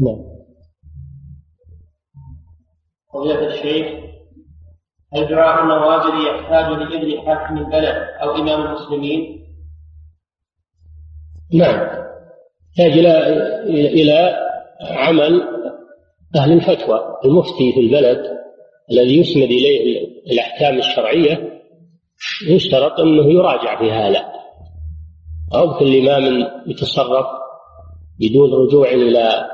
[0.00, 0.34] نعم.
[3.14, 4.13] فضيلة الشيخ.
[5.16, 9.44] هل دعاء النوازل يحتاج لإذن حاكم البلد أو إمام المسلمين؟
[11.52, 12.04] نعم.
[12.70, 13.28] يحتاج إلى
[13.88, 14.36] إلى
[14.80, 15.42] عمل
[16.36, 17.00] أهل الفتوى.
[17.24, 18.22] المفتي في البلد
[18.90, 21.60] الذي يسند إليه الأحكام الشرعية
[22.48, 24.24] يشترط أنه يراجع في هذا.
[25.54, 27.26] أو كل إمام يتصرف
[28.20, 29.48] بدون رجوع إلى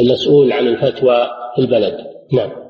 [0.00, 1.16] المسؤول عن الفتوى
[1.54, 1.96] في البلد.
[2.32, 2.65] نعم.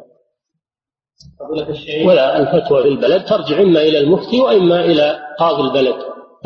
[2.07, 5.97] ولا الفتوى في البلد ترجع إما إلى المفتي وإما إلى قاضي البلد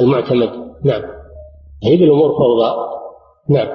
[0.00, 0.74] المعتمد.
[0.84, 1.02] نعم.
[1.84, 2.90] هي بالأمور فوضى.
[3.48, 3.68] نعم.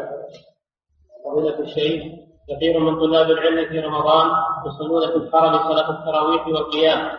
[1.26, 2.04] فضيلة الشيخ
[2.50, 4.28] كثير من طلاب العلم في رمضان
[4.68, 7.10] يصلون في الحرم صلاة التراويح والقيام.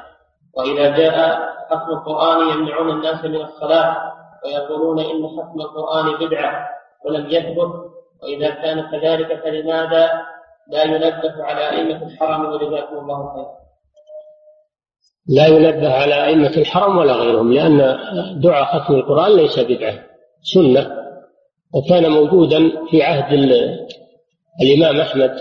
[0.56, 1.38] وإذا جاء
[1.70, 3.96] ختم القرآن يمنعون الناس من الصلاة
[4.44, 6.68] ويقولون إن ختم القرآن بدعة
[7.04, 7.72] ولم يثبت.
[8.22, 10.10] وإذا كان كذلك فلماذا
[10.68, 13.65] لا ينبه على أئمة الحرم وجزاكم الله خيرا؟
[15.28, 17.96] لا ينبه على أئمة الحرم ولا غيرهم لأن
[18.42, 19.94] دعاء ختم القرآن ليس بدعة
[20.42, 20.90] سنة.
[21.74, 23.32] وكان موجودا في عهد
[24.62, 25.32] الإمام أحمد.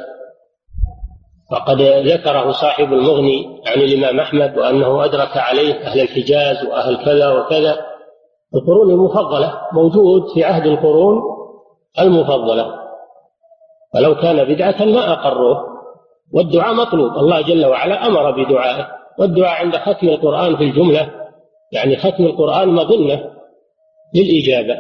[1.52, 7.86] وقد ذكره صاحب المغني عن الإمام أحمد وأنه أدرك عليه أهل الحجاز وأهل كذا وكذا.
[8.56, 11.22] القرون المفضلة موجود في عهد القرون
[12.00, 12.74] المفضلة.
[13.96, 15.58] ولو كان بدعة ما أقروه.
[16.34, 19.05] والدعاء مطلوب الله جل وعلا أمر بدعائه.
[19.20, 21.12] والدعاء عند ختم القرآن في الجملة
[21.72, 23.32] يعني ختم القرآن مظنة
[24.16, 24.78] للإجابة.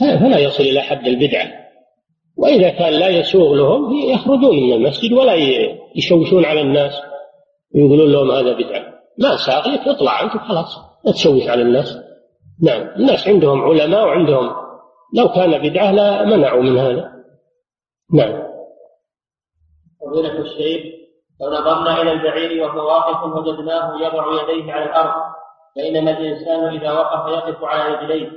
[0.00, 1.46] فلا يصل إلى حد البدعة.
[2.36, 5.34] وإذا كان لا يسوغ لهم يخرجون من المسجد ولا
[5.96, 6.92] يشوشون على الناس.
[7.74, 8.94] ويقولون لهم هذا بدعة.
[9.18, 11.98] ما ساغ لك اطلع أنت خلاص لا تشوش على الناس.
[12.62, 14.50] نعم الناس عندهم علماء وعندهم
[15.14, 17.10] لو كان بدعة لا منعوا من هذا.
[18.12, 18.42] نعم.
[20.00, 21.03] فضيلة الشيخ
[21.44, 25.14] لو نظرنا إلى البعير وهو واقف وجدناه يضع يديه على الأرض.
[25.76, 28.30] بينما الإنسان إذا وقف يقف على رجليه.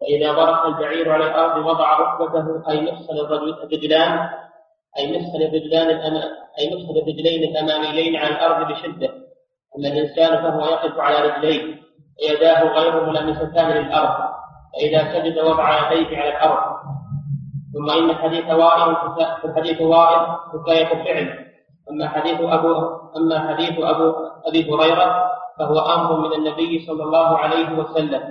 [0.00, 4.28] فإذا برك البعير على الأرض وضع ركبته أي مفصل الرجلان
[4.98, 5.88] أي مفصل الرجلان
[6.58, 9.08] أي مفصل الرجلين الأماميين على الأرض بشدة.
[9.78, 11.82] أما الإنسان فهو يقف على رجليه.
[12.22, 14.32] ويداه غير ملامستان للأرض.
[14.74, 16.62] فإذا سجد وضع يديه على الأرض.
[17.74, 18.96] ثم إن حديث وائل
[19.42, 21.51] في حديث وائل حكاية فعل.
[21.90, 22.72] أما حديث أبو
[23.16, 24.12] أما حديث أبو
[24.46, 28.22] أبي هريرة فهو أمر من النبي صلى الله عليه وسلم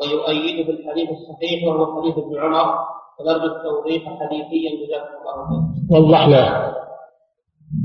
[0.00, 2.78] ويؤيده الحديث الصحيح وهو حديث ابن عمر
[3.20, 6.00] ونرجو التوضيح حديثيا جزاكم الله خيرا.
[6.00, 6.74] وضحنا.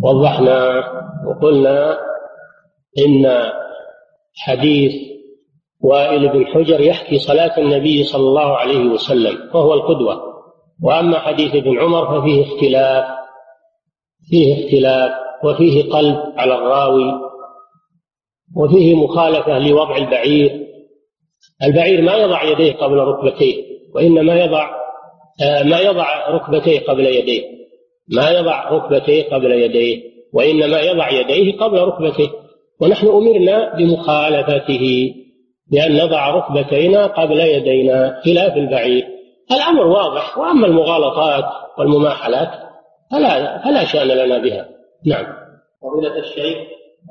[0.03, 0.83] وضحنا
[1.27, 1.97] وقلنا
[3.05, 3.51] إن
[4.35, 4.93] حديث
[5.81, 10.21] وائل بن حجر يحكي صلاة النبي صلى الله عليه وسلم وهو القدوة.
[10.83, 13.19] وأما حديث ابن عمر ففيه اختلاف.
[14.29, 15.11] فيه اختلاف
[15.43, 17.11] وفيه قلب على الراوي
[18.55, 20.67] وفيه مخالفة لوضع البعير.
[21.63, 23.63] البعير ما يضع يديه قبل ركبتيه
[23.95, 24.69] وإنما يضع
[25.43, 27.43] آه، ما يضع ركبتيه قبل يديه.
[28.15, 30.01] ما يضع ركبتيه قبل يديه
[30.33, 32.29] وإنما يضع يديه قبل ركبتيه.
[32.81, 35.13] ونحن أمرنا بمخالفته
[35.71, 39.07] بأن نضع ركبتينا قبل يدينا خلاف البعير.
[39.51, 41.45] الأمر واضح وأما المغالطات
[41.77, 42.68] والمماحلات
[43.11, 44.69] فلا فلا شأن لنا بها.
[45.05, 45.25] نعم.
[45.81, 46.57] فضيلة الشيخ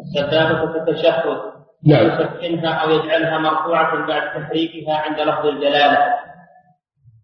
[0.00, 1.40] السبابة في التشهد.
[1.86, 2.06] نعم.
[2.06, 5.98] يسكنها أو يجعلها مرفوعة بعد تحريكها عند لفظ الجلالة.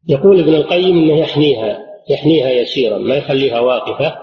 [0.08, 1.78] يقول ابن القيم إنه يحنيها
[2.10, 2.98] يحنيها يسيرا.
[2.98, 4.18] ما يخليها واقفة.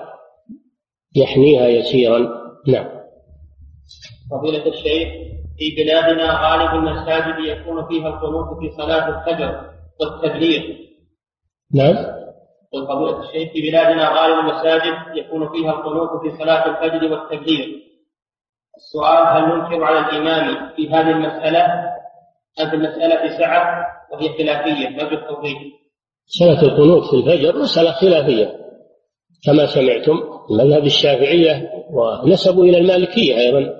[1.15, 2.19] يحنيها يسيرا.
[2.67, 2.89] نعم.
[4.31, 5.09] فضيلة الشيخ
[5.57, 10.61] في بلادنا غالب المساجد يكون فيها القنوت في صلاة الفجر والتبليغ.
[11.73, 12.20] نعم.
[12.71, 17.67] فضيلة الشيخ في بلادنا غالب المساجد يكون فيها القنوت في صلاة الفجر والتبليغ
[18.77, 21.91] السؤال هل ننكر على الإمام في هذه المسألة
[22.59, 25.57] أم في المسألة سعة وهي خلافية نرجو التوضيح؟
[26.27, 28.57] مسألة القنوت في الفجر مسألة خلافية.
[29.45, 30.19] كما سمعتم
[30.49, 33.73] مذهب الشافعية ونسبوا إلى المالكية أيضا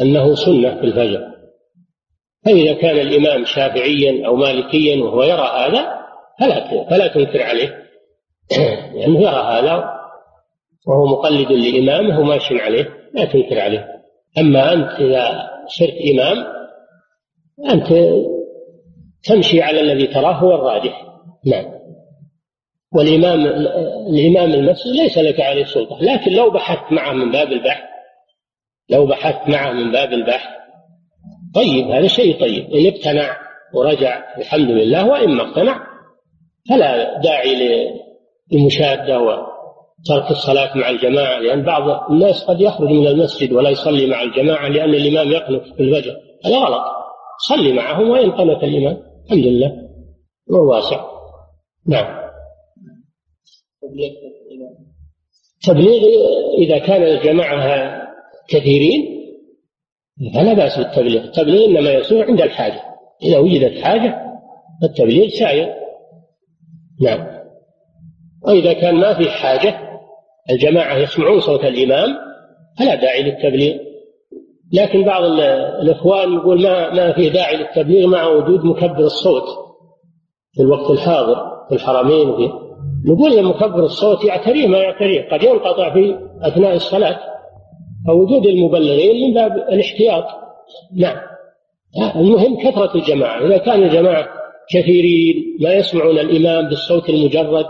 [0.00, 1.20] أنه سنة في الفجر.
[2.44, 5.98] فإذا كان الإمام شافعيا أو مالكيا وهو يرى هذا
[6.40, 7.77] فلا فلا تنكر عليه.
[8.94, 9.98] لأنه يرى هذا
[10.86, 13.88] وهو مقلد لإمامه وماشي عليه لا تنكر عليه.
[14.38, 16.46] أما أنت إذا صرت إمام
[17.70, 17.88] أنت
[19.24, 21.04] تمشي على الذي تراه هو الراجح.
[21.46, 21.78] نعم.
[22.92, 23.46] والإمام
[24.10, 27.82] الإمام المسجد ليس لك عليه سلطة لكن لو بحثت معه من باب البحث
[28.90, 30.48] لو بحثت معه من باب البحث
[31.54, 32.70] طيب هذا شيء طيب.
[32.70, 33.36] إن اقتنع
[33.74, 35.86] ورجع الحمد لله وإن ما اقتنع
[36.70, 37.54] فلا داعي
[38.52, 44.22] للمشادة وترك الصلاة مع الجماعة لأن بعض الناس قد يخرج من المسجد ولا يصلي مع
[44.22, 46.16] الجماعة لأن الإمام يقنط في الفجر.
[46.44, 46.82] هذا غلط.
[47.48, 49.02] صلي معهم وإن قنت الإمام.
[49.24, 49.72] الحمد لله.
[50.52, 51.04] هو واسع.
[51.86, 52.18] نعم.
[55.62, 56.02] تبليغ
[56.58, 58.02] إذا كان الجماعة
[58.48, 59.18] كثيرين
[60.34, 61.24] فلا بأس بالتبليغ.
[61.24, 62.82] التبليغ إنما يصير عند الحاجة.
[63.22, 64.22] إذا وجدت حاجة
[64.82, 65.74] فالتبليغ سائر.
[67.00, 67.37] نعم.
[68.42, 69.78] وإذا كان ما في حاجة
[70.50, 72.16] الجماعة يسمعون صوت الإمام
[72.78, 73.76] فلا داعي للتبليغ.
[74.72, 75.22] لكن بعض
[75.82, 79.44] الإخوان يقول ما ما في داعي للتبليغ مع وجود مكبر الصوت
[80.52, 81.36] في الوقت الحاضر
[81.68, 82.50] في الحرمين وفي
[83.06, 85.28] نقول مكبر الصوت يعتريه ما يعتريه.
[85.28, 87.18] قد ينقطع في أثناء الصلاة
[88.06, 90.24] فوجود المبلغين من باب الاحتياط.
[90.96, 91.16] نعم.
[92.16, 93.46] المهم كثرة الجماعة.
[93.46, 94.28] إذا كان الجماعة
[94.70, 97.66] كثيرين ما يسمعون الإمام بالصوت المجرد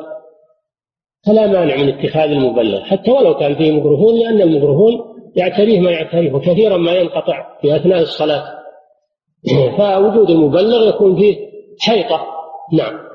[1.26, 4.92] فلا مانع من اتخاذ المبلغ حتى ولو كان فيه ميكروفون لأن الميكروفون
[5.36, 8.58] يعتريه ما يعتريه وكثيرا ما ينقطع في أثناء الصلاة.
[9.78, 11.36] فوجود المبلغ يكون فيه
[11.80, 12.26] حيطة
[12.72, 13.08] نعم.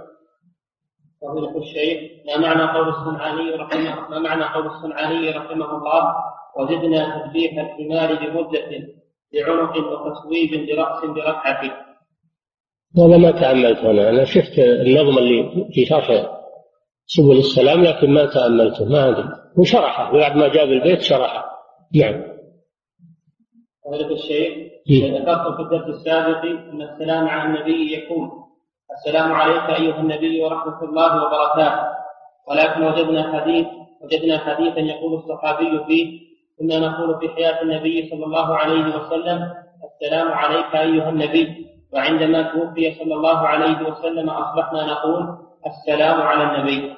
[1.21, 6.15] فضيلة الشيخ ما معنى قول الصنعاني رحمه ما معنى قول الصنعاني رحمه الله؟
[6.59, 8.87] وزدنا تسبيح الحمار بمدة
[9.33, 11.61] لعنق وتصويب لرأس بركعة
[12.97, 16.09] هذا ما تأملت أنا أنا شفت النظم اللي في شرح
[17.05, 19.29] سبل السلام لكن ما تأملته ما أدري.
[19.57, 21.45] وشرحه بعد ما جاب البيت شرحه.
[21.95, 22.23] نعم.
[23.85, 24.53] فضيلة الشيخ
[24.89, 28.31] ذكرت في الدرس السابق أن السلام على النبي يكون.
[28.91, 31.87] السلام عليك أيها النبي ورحمة الله وبركاته.
[32.49, 33.67] ولكن وجدنا حديث
[34.03, 36.19] وجدنا حديثا يقول الصحابي فيه
[36.59, 41.63] كنا نقول في حياة النبي صلى الله عليه وسلم السلام عليك أيها النبي.
[41.93, 45.37] وعندما توفي صلى الله عليه وسلم أصبحنا نقول
[45.68, 46.93] السلام على النبي.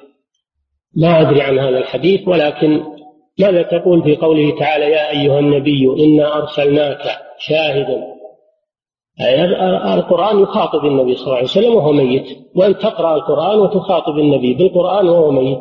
[0.94, 2.82] لا أدري عن هذا الحديث ولكن
[3.40, 7.02] ماذا تقول في قوله تعالى يا أيها النبي إنا أرسلناك
[7.38, 8.16] شاهدا؟
[9.94, 15.08] القرآن يخاطب النبي صلى الله عليه وسلم وهو ميت وأن تقرأ القرآن وتخاطب النبي بالقرآن
[15.08, 15.58] وهو ميت.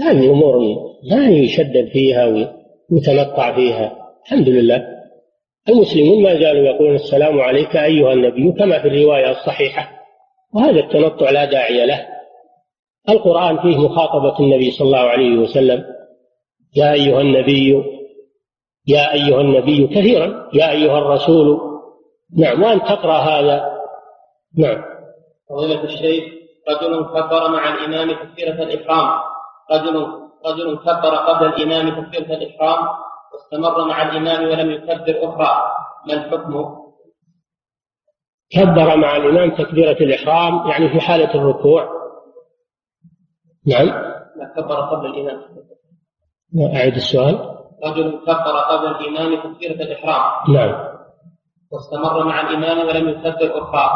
[0.00, 3.92] هذه أمور لا يشدد فيها ويتنطع فيها
[4.24, 4.86] الحمد لله.
[5.68, 9.99] المسلمون ما زالوا يقولون السلام عليك أيها النبي كما في الرواية الصحيحة.
[10.54, 12.06] وهذا التنطع لا داعي له.
[13.08, 15.84] القرآن فيه مخاطبة النبي صلى الله عليه وسلم.
[16.76, 17.84] يا أيها النبي
[18.88, 20.48] يا أيها النبي كثيرا.
[20.52, 21.60] يا أيها الرسول.
[22.38, 22.62] نعم.
[22.62, 23.80] وأن تقرأ هذا.
[24.58, 24.84] نعم.
[25.50, 26.24] فضيلة الشيخ
[26.68, 29.20] رجل كبر مع الإمام تكبيرة الإحرام.
[29.72, 30.06] رجل
[30.46, 32.88] رجل كبر قبل الإمام تكبيرة الإحرام
[33.32, 35.62] واستمر مع الإمام ولم يكبر أخرى.
[36.06, 36.79] ما الحكم؟
[38.50, 41.88] كبر مع الإمام تكبيرة الإحرام يعني في حالة الركوع.
[43.66, 43.86] نعم.
[44.36, 45.40] لا كبر قبل الإمام.
[46.76, 47.34] أعيد السؤال.
[47.84, 50.54] رجل كبر قبل الإمام تكبيرة الإحرام.
[50.54, 50.90] نعم.
[51.72, 53.90] واستمر مع الإمام ولم يكبر أخرى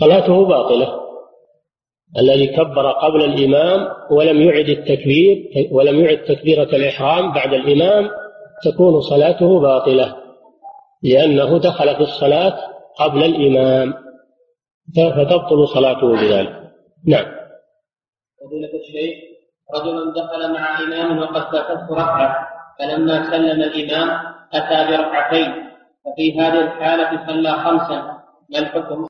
[0.00, 1.00] صلاته باطلة.
[2.18, 8.10] الذي كبر قبل الإمام ولم يعد التكبير ولم يعد تكبيرة الإحرام بعد الإمام
[8.64, 10.16] تكون صلاته باطلة.
[11.02, 13.94] لأنه دخل في الصلاة قبل الإمام.
[14.96, 16.72] فتبطل صلاته بذلك.
[17.06, 17.26] نعم.
[18.40, 19.34] فضيلة الشيخ
[19.74, 25.70] رجل دخل مع إمام وقد فاتته ركعة فلما سلم الإمام أتى بركعتين
[26.04, 28.18] ففي هذه الحالة صلى خمسا
[28.50, 29.06] ما الحكم؟